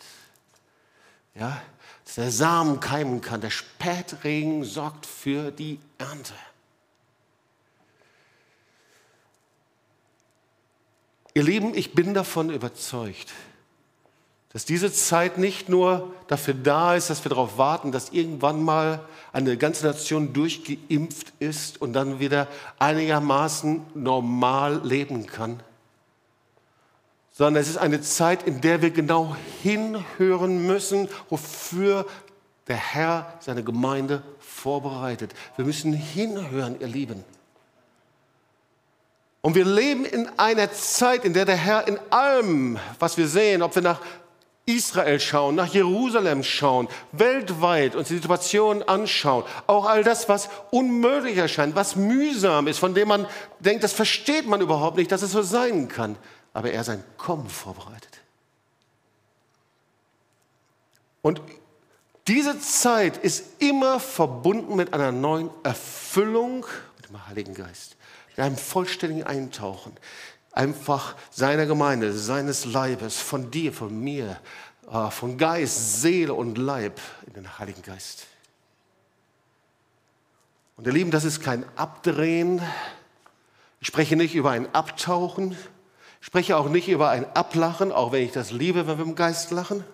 ja, 1.39 1.61
dass 2.05 2.15
der 2.15 2.31
Samen 2.31 2.81
keimen 2.81 3.21
kann. 3.21 3.41
Der 3.41 3.51
Spätregen 3.51 4.65
sorgt 4.65 5.07
für 5.07 5.51
die 5.51 5.81
Ernte. 5.99 6.35
Ihr 11.35 11.43
Lieben, 11.43 11.75
ich 11.75 11.93
bin 11.93 12.15
davon 12.15 12.49
überzeugt, 12.49 13.35
dass 14.55 14.65
diese 14.65 14.91
Zeit 14.91 15.37
nicht 15.37 15.69
nur 15.69 16.15
dafür 16.29 16.55
da 16.55 16.95
ist, 16.95 17.11
dass 17.11 17.23
wir 17.27 17.29
darauf 17.29 17.59
warten, 17.59 17.93
dass 17.93 18.09
irgendwann 18.09 18.63
mal 18.63 19.07
eine 19.35 19.59
ganze 19.59 19.85
Nation 19.85 20.33
durchgeimpft 20.33 21.35
ist 21.39 21.83
und 21.83 21.93
dann 21.93 22.21
wieder 22.21 22.49
einigermaßen 22.79 23.83
normal 23.95 24.81
leben 24.83 25.27
kann, 25.27 25.61
sondern 27.37 27.61
es 27.61 27.69
ist 27.69 27.77
eine 27.77 28.01
Zeit, 28.01 28.45
in 28.45 28.63
der 28.63 28.81
wir 28.81 28.91
genau 28.91 29.37
hinhören 29.63 30.67
müssen, 30.67 31.07
wofür 31.29 32.07
der 32.67 32.77
Herr 32.77 33.35
seine 33.41 33.63
Gemeinde 33.63 34.23
vorbereitet. 34.41 35.35
Wir 35.57 35.67
müssen 35.67 35.93
hinhören, 35.93 36.81
ihr 36.81 36.87
Lieben. 36.87 37.25
Und 39.43 39.55
wir 39.55 39.67
leben 39.67 40.07
in 40.07 40.31
einer 40.39 40.73
Zeit, 40.73 41.27
in 41.27 41.35
der 41.35 41.45
der 41.45 41.57
Herr 41.57 41.87
in 41.87 41.99
allem, 42.09 42.79
was 42.99 43.19
wir 43.19 43.29
sehen, 43.29 43.61
ob 43.63 43.75
wir 43.75 43.83
nach 43.83 44.01
Israel 44.65 45.21
schauen, 45.21 45.55
nach 45.57 45.73
Jerusalem 45.73 46.43
schauen, 46.43 46.89
weltweit 47.13 47.95
uns 47.95 48.09
die 48.09 48.15
Situation 48.15 48.83
anschauen, 48.83 49.45
auch 49.67 49.85
all 49.85 50.03
das, 50.03 50.29
was 50.31 50.49
unmöglich 50.71 51.37
erscheint, 51.37 51.77
was 51.77 51.97
mühsam 51.97 52.67
ist, 52.67 52.79
von 52.79 52.95
dem 52.95 53.09
man 53.09 53.27
denkt, 53.61 53.85
das 53.85 53.93
versteht 53.93 54.49
man 54.49 54.63
überhaupt 54.63 54.97
nicht, 54.97 55.13
dass 55.13 55.21
es 55.21 55.33
so 55.33 55.43
sein 55.43 55.89
kann 55.89 56.17
aber 56.57 56.71
er 56.71 56.85
sein 56.85 57.05
Kommen 57.19 57.51
vorbereitet. 57.51 58.19
Und 61.21 61.43
diese 62.29 62.59
Zeit 62.61 63.19
ist 63.19 63.61
immer 63.61 64.01
verbunden 64.01 64.75
mit 64.75 64.95
einer 64.95 65.13
neuen 65.13 65.51
Erfüllung 65.65 66.65
mit 66.97 67.11
dem 67.11 67.27
Heiligen 67.29 67.53
Geist, 67.53 67.97
mit 68.31 68.39
einem 68.39 68.57
vollständigen 68.57 69.25
Eintauchen, 69.25 69.93
einfach 70.53 71.17
seiner 71.31 71.67
Gemeinde, 71.67 72.15
seines 72.15 72.65
Leibes, 72.65 73.19
von 73.19 73.51
dir, 73.51 73.75
von 73.75 74.01
mir, 74.01 74.41
äh, 74.91 75.11
von 75.11 75.37
Geist, 75.37 76.01
Seele 76.01 76.33
und 76.33 76.57
Leib 76.57 76.99
in 77.27 77.35
den 77.35 77.59
Heiligen 77.59 77.83
Geist. 77.83 78.29
Und 80.79 80.87
ihr 80.87 80.93
Lieben, 80.95 81.11
das 81.11 81.25
ist 81.25 81.43
kein 81.43 81.67
Abdrehen. 81.77 82.63
Ich 83.79 83.89
spreche 83.89 84.17
nicht 84.17 84.35
über 84.35 84.53
ein 84.53 84.75
Abtauchen, 84.75 85.55
spreche 86.27 86.57
auch 86.57 86.69
nicht 86.69 86.89
über 86.89 87.11
ein 87.11 87.25
Ablachen, 87.37 87.93
auch 87.93 88.11
wenn 88.11 88.25
ich 88.25 88.33
das 88.33 88.51
liebe, 88.51 88.89
wenn 88.89 88.99
wir 88.99 89.05
im 89.05 89.15
Geist 89.15 89.53
lachen. 89.53 89.85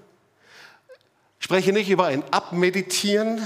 spreche 1.39 1.75
nicht 1.75 1.91
über 1.91 2.07
ein 2.07 2.25
Abmeditieren, 2.33 3.43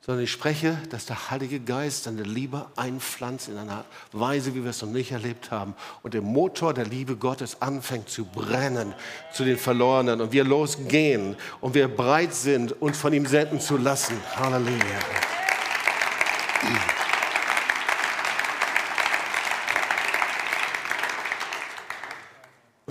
sondern 0.00 0.24
ich 0.24 0.32
spreche, 0.32 0.76
dass 0.90 1.06
der 1.06 1.30
Heilige 1.30 1.60
Geist 1.60 2.04
seine 2.04 2.24
Liebe 2.24 2.66
einpflanzt 2.74 3.48
in 3.48 3.56
einer 3.58 3.84
Weise, 4.10 4.56
wie 4.56 4.64
wir 4.64 4.70
es 4.70 4.82
noch 4.82 4.88
nicht 4.88 5.12
erlebt 5.12 5.52
haben. 5.52 5.76
Und 6.02 6.14
der 6.14 6.20
Motor 6.20 6.74
der 6.74 6.84
Liebe 6.84 7.14
Gottes 7.14 7.62
anfängt 7.62 8.08
zu 8.08 8.24
brennen 8.24 8.92
zu 9.32 9.44
den 9.44 9.56
Verlorenen. 9.56 10.20
Und 10.20 10.32
wir 10.32 10.42
losgehen 10.42 11.36
und 11.60 11.74
wir 11.74 11.86
bereit 11.86 12.34
sind, 12.34 12.82
uns 12.82 12.98
von 12.98 13.12
ihm 13.12 13.26
senden 13.26 13.60
zu 13.60 13.76
lassen. 13.76 14.16
Halleluja. 14.34 14.98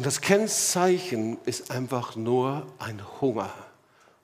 Und 0.03 0.07
das 0.07 0.19
Kennzeichen 0.19 1.37
ist 1.45 1.71
einfach 1.71 2.17
nur 2.17 2.67
ein 2.77 3.01
Hunger, 3.21 3.53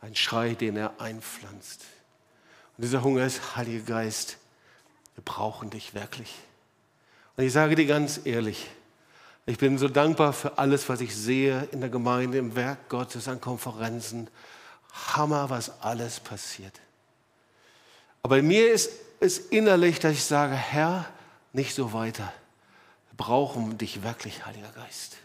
ein 0.01 0.13
Schrei, 0.13 0.53
den 0.53 0.75
er 0.75 0.99
einpflanzt. 0.99 1.85
Und 2.75 2.83
dieser 2.83 3.01
Hunger 3.01 3.25
ist, 3.25 3.55
Heiliger 3.55 3.85
Geist, 3.85 4.39
wir 5.15 5.23
brauchen 5.23 5.69
dich 5.69 5.93
wirklich. 5.93 6.35
Und 7.37 7.45
ich 7.45 7.53
sage 7.53 7.75
dir 7.75 7.85
ganz 7.85 8.19
ehrlich, 8.25 8.69
ich 9.45 9.57
bin 9.57 9.77
so 9.77 9.87
dankbar 9.87 10.33
für 10.33 10.57
alles, 10.57 10.89
was 10.89 10.99
ich 10.99 11.15
sehe 11.15 11.69
in 11.71 11.79
der 11.79 11.89
Gemeinde, 11.89 12.39
im 12.39 12.57
Werk 12.57 12.89
Gottes, 12.89 13.29
an 13.29 13.39
Konferenzen. 13.39 14.27
Hammer, 15.13 15.49
was 15.49 15.81
alles 15.81 16.19
passiert. 16.19 16.77
Aber 18.21 18.41
mir 18.41 18.69
ist 18.69 18.91
es 19.21 19.37
innerlich, 19.37 20.01
dass 20.01 20.11
ich 20.11 20.25
sage, 20.25 20.55
Herr, 20.55 21.05
nicht 21.53 21.73
so 21.73 21.93
weiter. 21.93 22.33
Wir 23.11 23.15
brauchen 23.15 23.77
dich 23.77 24.03
wirklich, 24.03 24.45
Heiliger 24.45 24.73
Geist. 24.73 25.15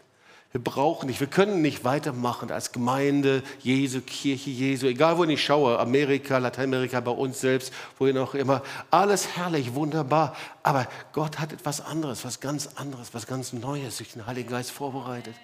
Wir 0.55 0.62
brauchen 0.62 1.09
nicht, 1.09 1.19
wir 1.19 1.27
können 1.27 1.62
nicht 1.62 1.83
weitermachen 1.83 2.53
als 2.53 2.71
Gemeinde 2.71 3.43
Jesu, 3.59 4.01
Kirche 4.01 4.51
Jesu, 4.51 4.87
egal 4.87 5.19
wo 5.19 5.25
ich 5.25 5.45
schaue, 5.45 5.81
Amerika, 5.81 6.38
Lateinamerika, 6.38 7.01
bei 7.01 7.11
uns 7.11 7.40
selbst, 7.40 7.73
wohin 7.99 8.17
auch 8.19 8.35
immer. 8.35 8.62
Alles 8.88 9.37
herrlich, 9.37 9.75
wunderbar. 9.75 10.37
Aber 10.62 10.87
Gott 11.12 11.40
hat 11.40 11.53
etwas 11.53 11.81
anderes, 11.81 12.25
was 12.25 12.38
ganz 12.38 12.69
anderes, 12.77 13.12
was 13.14 13.27
ganz 13.27 13.53
Neues 13.53 13.97
durch 13.97 14.12
den 14.12 14.29
Heiligen 14.29 14.49
Geist 14.49 14.71
vorbereitet. 14.71 15.35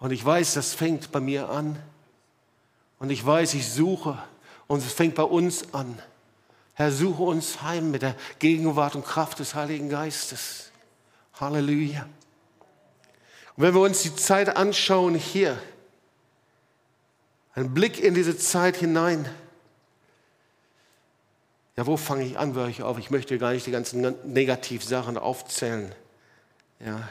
Und 0.00 0.10
ich 0.10 0.22
weiß, 0.22 0.52
das 0.52 0.74
fängt 0.74 1.10
bei 1.10 1.20
mir 1.20 1.48
an. 1.48 1.78
Und 2.98 3.08
ich 3.08 3.24
weiß, 3.24 3.54
ich 3.54 3.66
suche. 3.66 4.18
Und 4.66 4.80
es 4.80 4.92
fängt 4.92 5.14
bei 5.14 5.22
uns 5.22 5.72
an. 5.72 5.98
Herr, 6.74 6.92
suche 6.92 7.22
uns 7.22 7.62
heim 7.62 7.90
mit 7.90 8.02
der 8.02 8.16
Gegenwart 8.38 8.96
und 8.96 9.06
Kraft 9.06 9.38
des 9.38 9.54
Heiligen 9.54 9.88
Geistes. 9.88 10.70
Halleluja. 11.40 12.06
Und 13.56 13.64
wenn 13.64 13.74
wir 13.74 13.80
uns 13.80 14.02
die 14.02 14.14
Zeit 14.14 14.56
anschauen 14.56 15.14
hier, 15.14 15.60
ein 17.54 17.74
Blick 17.74 18.00
in 18.02 18.14
diese 18.14 18.36
Zeit 18.36 18.76
hinein, 18.76 19.28
ja, 21.76 21.86
wo 21.86 21.96
fange 21.96 22.24
ich 22.24 22.38
an, 22.38 22.54
höre 22.54 22.68
ich 22.68 22.82
auf? 22.82 22.98
Ich 22.98 23.10
möchte 23.10 23.38
gar 23.38 23.52
nicht 23.52 23.66
die 23.66 23.70
ganzen 23.70 24.14
Negativsachen 24.24 25.16
aufzählen. 25.16 25.94
Ja. 26.80 27.08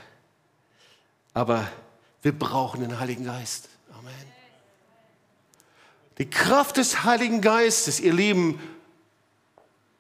Aber 1.34 1.68
wir 2.22 2.38
brauchen 2.38 2.82
den 2.82 3.00
Heiligen 3.00 3.26
Geist. 3.26 3.70
Amen. 3.98 4.14
Die 6.20 6.30
Kraft 6.30 6.78
des 6.78 7.04
Heiligen 7.04 7.42
Geistes, 7.42 8.00
ihr 8.00 8.14
Lieben, 8.14 8.60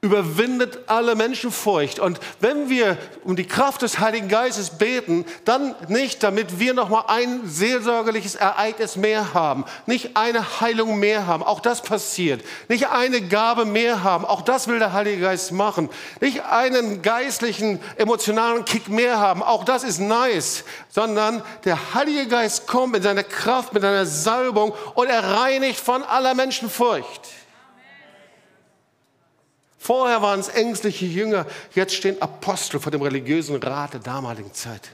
überwindet 0.03 0.79
alle 0.87 1.13
Menschenfurcht. 1.13 1.99
Und 1.99 2.19
wenn 2.39 2.71
wir 2.71 2.97
um 3.23 3.35
die 3.35 3.47
Kraft 3.47 3.83
des 3.83 3.99
Heiligen 3.99 4.29
Geistes 4.29 4.71
beten, 4.71 5.25
dann 5.45 5.75
nicht, 5.89 6.23
damit 6.23 6.57
wir 6.59 6.73
noch 6.73 6.89
mal 6.89 7.03
ein 7.07 7.41
seelsorgerliches 7.45 8.33
Ereignis 8.33 8.95
mehr 8.95 9.35
haben, 9.35 9.63
nicht 9.85 10.17
eine 10.17 10.59
Heilung 10.59 10.97
mehr 10.97 11.27
haben, 11.27 11.43
auch 11.43 11.59
das 11.59 11.83
passiert, 11.83 12.43
nicht 12.67 12.87
eine 12.87 13.21
Gabe 13.21 13.65
mehr 13.65 14.01
haben, 14.01 14.25
auch 14.25 14.41
das 14.41 14.67
will 14.67 14.79
der 14.79 14.93
Heilige 14.93 15.21
Geist 15.21 15.51
machen, 15.51 15.87
nicht 16.19 16.45
einen 16.45 17.03
geistlichen, 17.03 17.79
emotionalen 17.97 18.65
Kick 18.65 18.89
mehr 18.89 19.19
haben, 19.19 19.43
auch 19.43 19.65
das 19.65 19.83
ist 19.83 19.99
nice, 19.99 20.63
sondern 20.89 21.43
der 21.63 21.93
Heilige 21.93 22.27
Geist 22.27 22.65
kommt 22.65 22.93
mit 22.93 23.03
seiner 23.03 23.23
Kraft, 23.23 23.73
mit 23.73 23.83
seiner 23.83 24.07
Salbung 24.07 24.73
und 24.95 25.09
er 25.09 25.23
reinigt 25.23 25.79
von 25.79 26.01
aller 26.01 26.33
Menschenfurcht. 26.33 27.40
Vorher 29.83 30.21
waren 30.21 30.39
es 30.39 30.47
ängstliche 30.47 31.07
Jünger, 31.07 31.47
jetzt 31.73 31.95
stehen 31.95 32.21
Apostel 32.21 32.79
vor 32.79 32.91
dem 32.91 33.01
religiösen 33.01 33.55
Rat 33.55 33.93
der 33.93 33.99
damaligen 33.99 34.53
Zeit. 34.53 34.91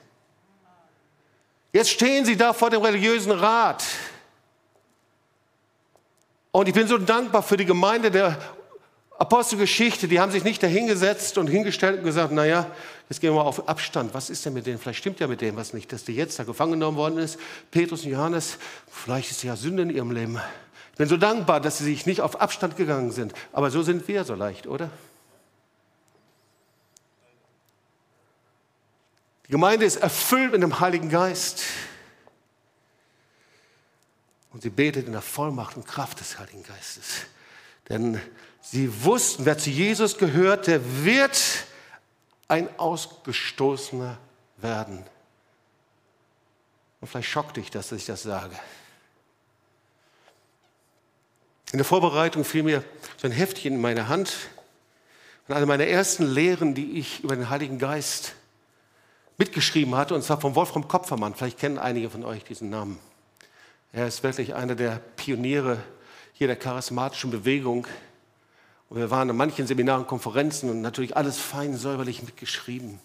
Jetzt 1.73 1.89
stehen 1.89 2.23
sie 2.23 2.37
da 2.37 2.53
vor 2.53 2.69
dem 2.69 2.81
religiösen 2.81 3.33
Rat. 3.33 3.83
Und 6.53 6.69
ich 6.69 6.73
bin 6.73 6.87
so 6.87 6.97
dankbar 6.97 7.43
für 7.43 7.57
die 7.57 7.65
Gemeinde 7.65 8.09
der 8.09 8.39
Apostelgeschichte. 9.19 10.07
Die 10.07 10.21
haben 10.21 10.31
sich 10.31 10.45
nicht 10.45 10.63
dahingesetzt 10.63 11.37
und 11.37 11.47
hingestellt 11.47 11.97
und 11.97 12.05
gesagt, 12.05 12.31
naja, 12.31 12.71
jetzt 13.09 13.19
gehen 13.19 13.31
wir 13.31 13.43
mal 13.43 13.49
auf 13.49 13.67
Abstand. 13.67 14.13
Was 14.13 14.29
ist 14.29 14.45
denn 14.45 14.53
mit 14.53 14.67
denen? 14.67 14.79
Vielleicht 14.79 14.99
stimmt 14.99 15.19
ja 15.19 15.27
mit 15.27 15.41
dem 15.41 15.57
was 15.57 15.73
nicht, 15.73 15.91
dass 15.91 16.05
die 16.05 16.15
jetzt 16.15 16.39
da 16.39 16.45
gefangen 16.45 16.71
genommen 16.71 16.95
worden 16.95 17.17
ist. 17.17 17.37
Petrus 17.71 18.05
und 18.05 18.11
Johannes, 18.11 18.57
vielleicht 18.89 19.31
ist 19.31 19.43
ja 19.43 19.57
Sünde 19.57 19.83
in 19.83 19.89
ihrem 19.89 20.11
Leben. 20.11 20.39
Bin 20.97 21.07
so 21.07 21.17
dankbar, 21.17 21.61
dass 21.61 21.77
sie 21.77 21.83
sich 21.83 22.05
nicht 22.05 22.21
auf 22.21 22.41
Abstand 22.41 22.75
gegangen 22.75 23.11
sind. 23.11 23.33
Aber 23.53 23.69
so 23.69 23.83
sind 23.83 24.07
wir 24.07 24.23
so 24.23 24.33
leicht, 24.33 24.65
oder? 24.65 24.89
Die 29.45 29.51
Gemeinde 29.51 29.85
ist 29.85 29.97
erfüllt 29.97 30.51
mit 30.51 30.61
dem 30.61 30.79
Heiligen 30.79 31.09
Geist. 31.09 31.63
Und 34.51 34.63
sie 34.63 34.71
betet 34.71 35.05
in 35.05 35.13
der 35.13 35.21
Vollmacht 35.21 35.77
und 35.77 35.85
Kraft 35.85 36.19
des 36.19 36.39
Heiligen 36.39 36.63
Geistes. 36.63 37.27
Denn 37.89 38.19
sie 38.61 39.03
wussten, 39.03 39.45
wer 39.45 39.57
zu 39.57 39.69
Jesus 39.69 40.17
gehört, 40.17 40.67
der 40.67 41.05
wird 41.05 41.39
ein 42.47 42.67
Ausgestoßener 42.79 44.17
werden. 44.57 45.05
Und 46.99 47.07
vielleicht 47.07 47.29
schockt 47.29 47.57
dich, 47.57 47.69
dass 47.69 47.91
ich 47.91 48.05
das 48.05 48.23
sage. 48.23 48.55
In 51.71 51.79
der 51.79 51.85
Vorbereitung 51.85 52.45
fiel 52.45 52.63
mir 52.63 52.83
so 53.17 53.27
ein 53.27 53.33
Heftchen 53.33 53.75
in 53.75 53.81
meine 53.81 54.07
Hand 54.07 54.33
und 55.47 55.55
eine 55.55 55.65
meiner 55.65 55.85
ersten 55.85 56.25
Lehren, 56.25 56.75
die 56.75 56.97
ich 56.97 57.23
über 57.23 57.35
den 57.35 57.49
Heiligen 57.49 57.77
Geist 57.77 58.35
mitgeschrieben 59.37 59.95
hatte, 59.95 60.15
und 60.15 60.23
zwar 60.23 60.39
von 60.39 60.55
Wolfram 60.55 60.87
Kopfermann. 60.87 61.35
Vielleicht 61.35 61.59
kennen 61.59 61.77
einige 61.77 62.09
von 62.09 62.23
euch 62.23 62.43
diesen 62.43 62.69
Namen. 62.69 62.99
Er 63.91 64.07
ist 64.07 64.23
wirklich 64.23 64.55
einer 64.55 64.75
der 64.75 65.01
Pioniere 65.17 65.83
hier 66.33 66.47
der 66.47 66.55
charismatischen 66.55 67.31
Bewegung. 67.31 67.85
Und 68.89 68.99
wir 68.99 69.11
waren 69.11 69.29
in 69.29 69.35
manchen 69.35 69.67
Seminaren, 69.67 70.07
Konferenzen 70.07 70.69
und 70.69 70.81
natürlich 70.81 71.17
alles 71.17 71.37
fein 71.37 71.75
säuberlich 71.75 72.21
mitgeschrieben. 72.21 72.99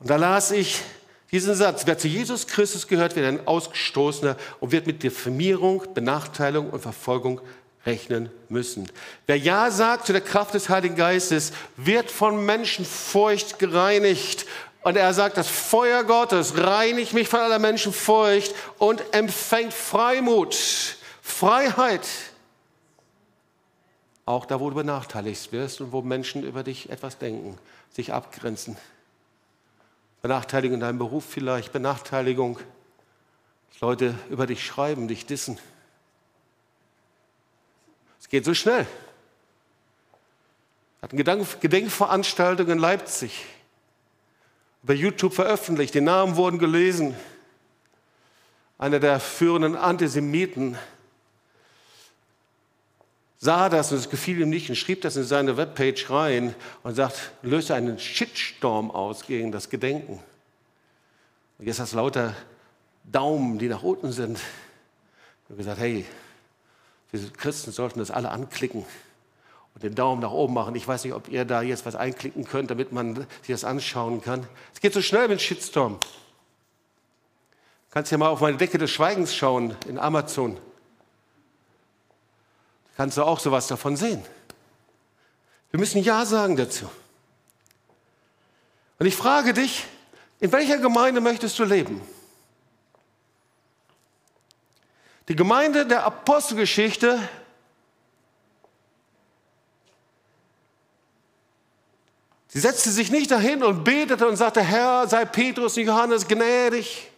Und 0.00 0.10
da 0.10 0.16
las 0.16 0.50
ich 0.50 0.82
diesen 1.32 1.54
Satz, 1.54 1.86
wer 1.86 1.98
zu 1.98 2.08
Jesus 2.08 2.46
Christus 2.46 2.86
gehört, 2.86 3.16
wird 3.16 3.26
ein 3.26 3.46
Ausgestoßener 3.46 4.36
und 4.60 4.72
wird 4.72 4.86
mit 4.86 5.02
Diffamierung, 5.02 5.82
Benachteiligung 5.94 6.70
und 6.70 6.80
Verfolgung 6.80 7.40
rechnen 7.86 8.30
müssen. 8.48 8.90
Wer 9.26 9.36
Ja 9.36 9.70
sagt 9.70 10.06
zu 10.06 10.12
der 10.12 10.22
Kraft 10.22 10.54
des 10.54 10.68
Heiligen 10.68 10.96
Geistes, 10.96 11.52
wird 11.76 12.10
von 12.10 12.44
Menschenfurcht 12.44 13.58
gereinigt. 13.58 14.46
Und 14.82 14.96
er 14.96 15.14
sagt, 15.14 15.36
das 15.36 15.48
Feuer 15.48 16.04
Gottes 16.04 16.58
reinigt 16.58 17.14
mich 17.14 17.28
von 17.28 17.40
aller 17.40 17.58
Menschenfurcht 17.58 18.54
und 18.78 19.02
empfängt 19.12 19.72
Freimut, 19.72 20.54
Freiheit. 21.22 22.06
Auch 24.26 24.46
da, 24.46 24.60
wo 24.60 24.70
du 24.70 24.76
benachteiligt 24.76 25.52
wirst 25.52 25.80
und 25.80 25.92
wo 25.92 26.02
Menschen 26.02 26.44
über 26.44 26.62
dich 26.62 26.90
etwas 26.90 27.18
denken, 27.18 27.58
sich 27.90 28.12
abgrenzen. 28.12 28.76
Benachteiligung 30.24 30.76
in 30.76 30.80
deinem 30.80 30.96
Beruf 30.96 31.22
vielleicht, 31.22 31.70
Benachteiligung, 31.70 32.58
dass 33.70 33.80
Leute 33.82 34.14
über 34.30 34.46
dich 34.46 34.64
schreiben, 34.64 35.06
dich 35.06 35.26
dissen. 35.26 35.58
Es 38.18 38.30
geht 38.30 38.46
so 38.46 38.54
schnell. 38.54 38.86
Hat 41.02 41.12
eine 41.12 41.44
Gedenkveranstaltung 41.60 42.70
in 42.70 42.78
Leipzig 42.78 43.44
über 44.82 44.94
YouTube 44.94 45.34
veröffentlicht. 45.34 45.92
Die 45.92 46.00
Namen 46.00 46.36
wurden 46.36 46.58
gelesen. 46.58 47.14
Einer 48.78 49.00
der 49.00 49.20
führenden 49.20 49.76
Antisemiten 49.76 50.78
sah 53.44 53.68
das 53.68 53.92
und 53.92 53.98
es 53.98 54.08
gefiel 54.08 54.40
ihm 54.40 54.48
nicht 54.48 54.70
und 54.70 54.76
schrieb 54.76 55.02
das 55.02 55.16
in 55.16 55.24
seine 55.24 55.58
Webpage 55.58 56.08
rein 56.08 56.54
und 56.82 56.94
sagt, 56.94 57.32
löse 57.42 57.74
einen 57.74 57.98
Shitstorm 57.98 58.90
aus 58.90 59.26
gegen 59.26 59.52
das 59.52 59.68
Gedenken. 59.68 60.18
Und 61.58 61.66
jetzt 61.66 61.78
hast 61.78 61.92
du 61.92 61.98
lauter 61.98 62.34
Daumen, 63.04 63.58
die 63.58 63.68
nach 63.68 63.82
unten 63.82 64.12
sind. 64.12 64.40
Und 65.50 65.58
gesagt, 65.58 65.78
hey, 65.78 66.06
wir 67.10 67.20
Christen 67.32 67.70
sollten 67.70 67.98
das 67.98 68.10
alle 68.10 68.30
anklicken 68.30 68.86
und 69.74 69.82
den 69.82 69.94
Daumen 69.94 70.22
nach 70.22 70.32
oben 70.32 70.54
machen. 70.54 70.74
Ich 70.74 70.88
weiß 70.88 71.04
nicht, 71.04 71.12
ob 71.12 71.28
ihr 71.28 71.44
da 71.44 71.60
jetzt 71.60 71.84
was 71.84 71.96
einklicken 71.96 72.46
könnt, 72.46 72.70
damit 72.70 72.92
man 72.92 73.14
sich 73.42 73.48
das 73.48 73.64
anschauen 73.64 74.22
kann. 74.22 74.46
Es 74.72 74.80
geht 74.80 74.94
so 74.94 75.02
schnell 75.02 75.28
mit 75.28 75.42
Shitstorm. 75.42 75.98
Du 76.00 77.90
kannst 77.90 78.10
ja 78.10 78.16
mal 78.16 78.28
auf 78.28 78.40
meine 78.40 78.56
Decke 78.56 78.78
des 78.78 78.90
Schweigens 78.90 79.34
schauen 79.36 79.76
in 79.86 79.98
Amazon 79.98 80.56
kannst 82.96 83.16
du 83.16 83.22
auch 83.22 83.40
sowas 83.40 83.66
davon 83.66 83.96
sehen. 83.96 84.22
Wir 85.70 85.80
müssen 85.80 86.02
Ja 86.02 86.24
sagen 86.24 86.56
dazu. 86.56 86.88
Und 88.98 89.06
ich 89.06 89.16
frage 89.16 89.52
dich, 89.52 89.84
in 90.40 90.52
welcher 90.52 90.78
Gemeinde 90.78 91.20
möchtest 91.20 91.58
du 91.58 91.64
leben? 91.64 92.00
Die 95.28 95.36
Gemeinde 95.36 95.86
der 95.86 96.04
Apostelgeschichte 96.04 97.18
Sie 102.54 102.60
setzte 102.60 102.90
sich 102.90 103.10
nicht 103.10 103.32
dahin 103.32 103.64
und 103.64 103.82
betete 103.82 104.28
und 104.28 104.36
sagte, 104.36 104.60
Herr, 104.62 105.08
sei 105.08 105.24
Petrus 105.24 105.76
und 105.76 105.86
Johannes 105.86 106.28
gnädig. 106.28 107.10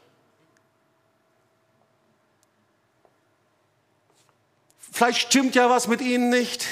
Vielleicht 4.97 5.21
stimmt 5.21 5.55
ja 5.55 5.69
was 5.69 5.89
mit 5.89 6.01
ihnen 6.01 6.31
nicht. 6.31 6.65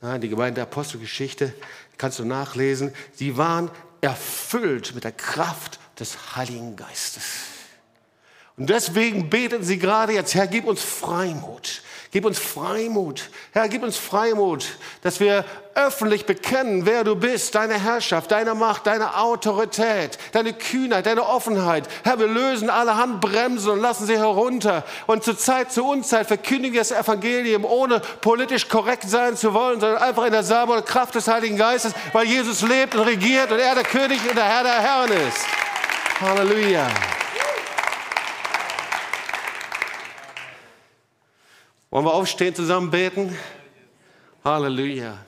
Nein, 0.00 0.22
die 0.22 0.30
Gemeinde 0.30 0.54
der 0.54 0.62
Apostelgeschichte 0.62 1.52
kannst 1.98 2.18
du 2.18 2.24
nachlesen. 2.24 2.94
Sie 3.14 3.36
waren 3.36 3.70
erfüllt 4.00 4.94
mit 4.94 5.04
der 5.04 5.12
Kraft 5.12 5.78
des 6.00 6.34
Heiligen 6.34 6.76
Geistes. 6.76 7.24
Und 8.56 8.70
deswegen 8.70 9.28
beten 9.28 9.64
sie 9.64 9.78
gerade 9.78 10.14
jetzt, 10.14 10.34
Herr, 10.34 10.46
gib 10.46 10.64
uns 10.64 10.80
Freimut. 10.80 11.82
Gib 12.12 12.26
uns 12.26 12.38
Freimut. 12.38 13.30
Herr, 13.52 13.70
gib 13.70 13.82
uns 13.82 13.96
Freimut, 13.96 14.66
dass 15.00 15.18
wir 15.18 15.46
öffentlich 15.74 16.26
bekennen, 16.26 16.84
wer 16.84 17.04
du 17.04 17.16
bist, 17.16 17.54
deine 17.54 17.82
Herrschaft, 17.82 18.30
deine 18.30 18.54
Macht, 18.54 18.86
deine 18.86 19.16
Autorität, 19.16 20.18
deine 20.32 20.52
Kühnheit, 20.52 21.06
deine 21.06 21.26
Offenheit. 21.26 21.88
Herr, 22.04 22.18
wir 22.18 22.26
lösen 22.26 22.68
alle 22.68 22.98
Handbremsen 22.98 23.70
und 23.70 23.80
lassen 23.80 24.04
sie 24.04 24.18
herunter. 24.18 24.84
Und 25.06 25.24
zur 25.24 25.38
Zeit, 25.38 25.72
zur 25.72 25.88
Unzeit 25.88 26.26
verkündigen 26.26 26.74
wir 26.74 26.82
das 26.82 26.92
Evangelium, 26.92 27.64
ohne 27.64 28.00
politisch 28.20 28.68
korrekt 28.68 29.08
sein 29.08 29.34
zu 29.34 29.54
wollen, 29.54 29.80
sondern 29.80 30.02
einfach 30.02 30.26
in 30.26 30.32
der 30.32 30.42
Salbung 30.42 30.76
und 30.76 30.84
Kraft 30.84 31.14
des 31.14 31.28
Heiligen 31.28 31.56
Geistes, 31.56 31.94
weil 32.12 32.26
Jesus 32.26 32.60
lebt 32.60 32.94
und 32.94 33.06
regiert 33.06 33.50
und 33.50 33.58
er 33.58 33.74
der 33.74 33.84
König 33.84 34.20
und 34.28 34.36
der 34.36 34.44
Herr 34.44 34.64
der 34.64 34.82
Herren 34.82 35.12
ist. 35.12 35.46
Halleluja. 36.20 36.88
Wollen 41.92 42.06
wir 42.06 42.14
aufstehen, 42.14 42.54
zusammen 42.54 42.90
beten? 42.90 43.36
Halleluja. 44.42 45.26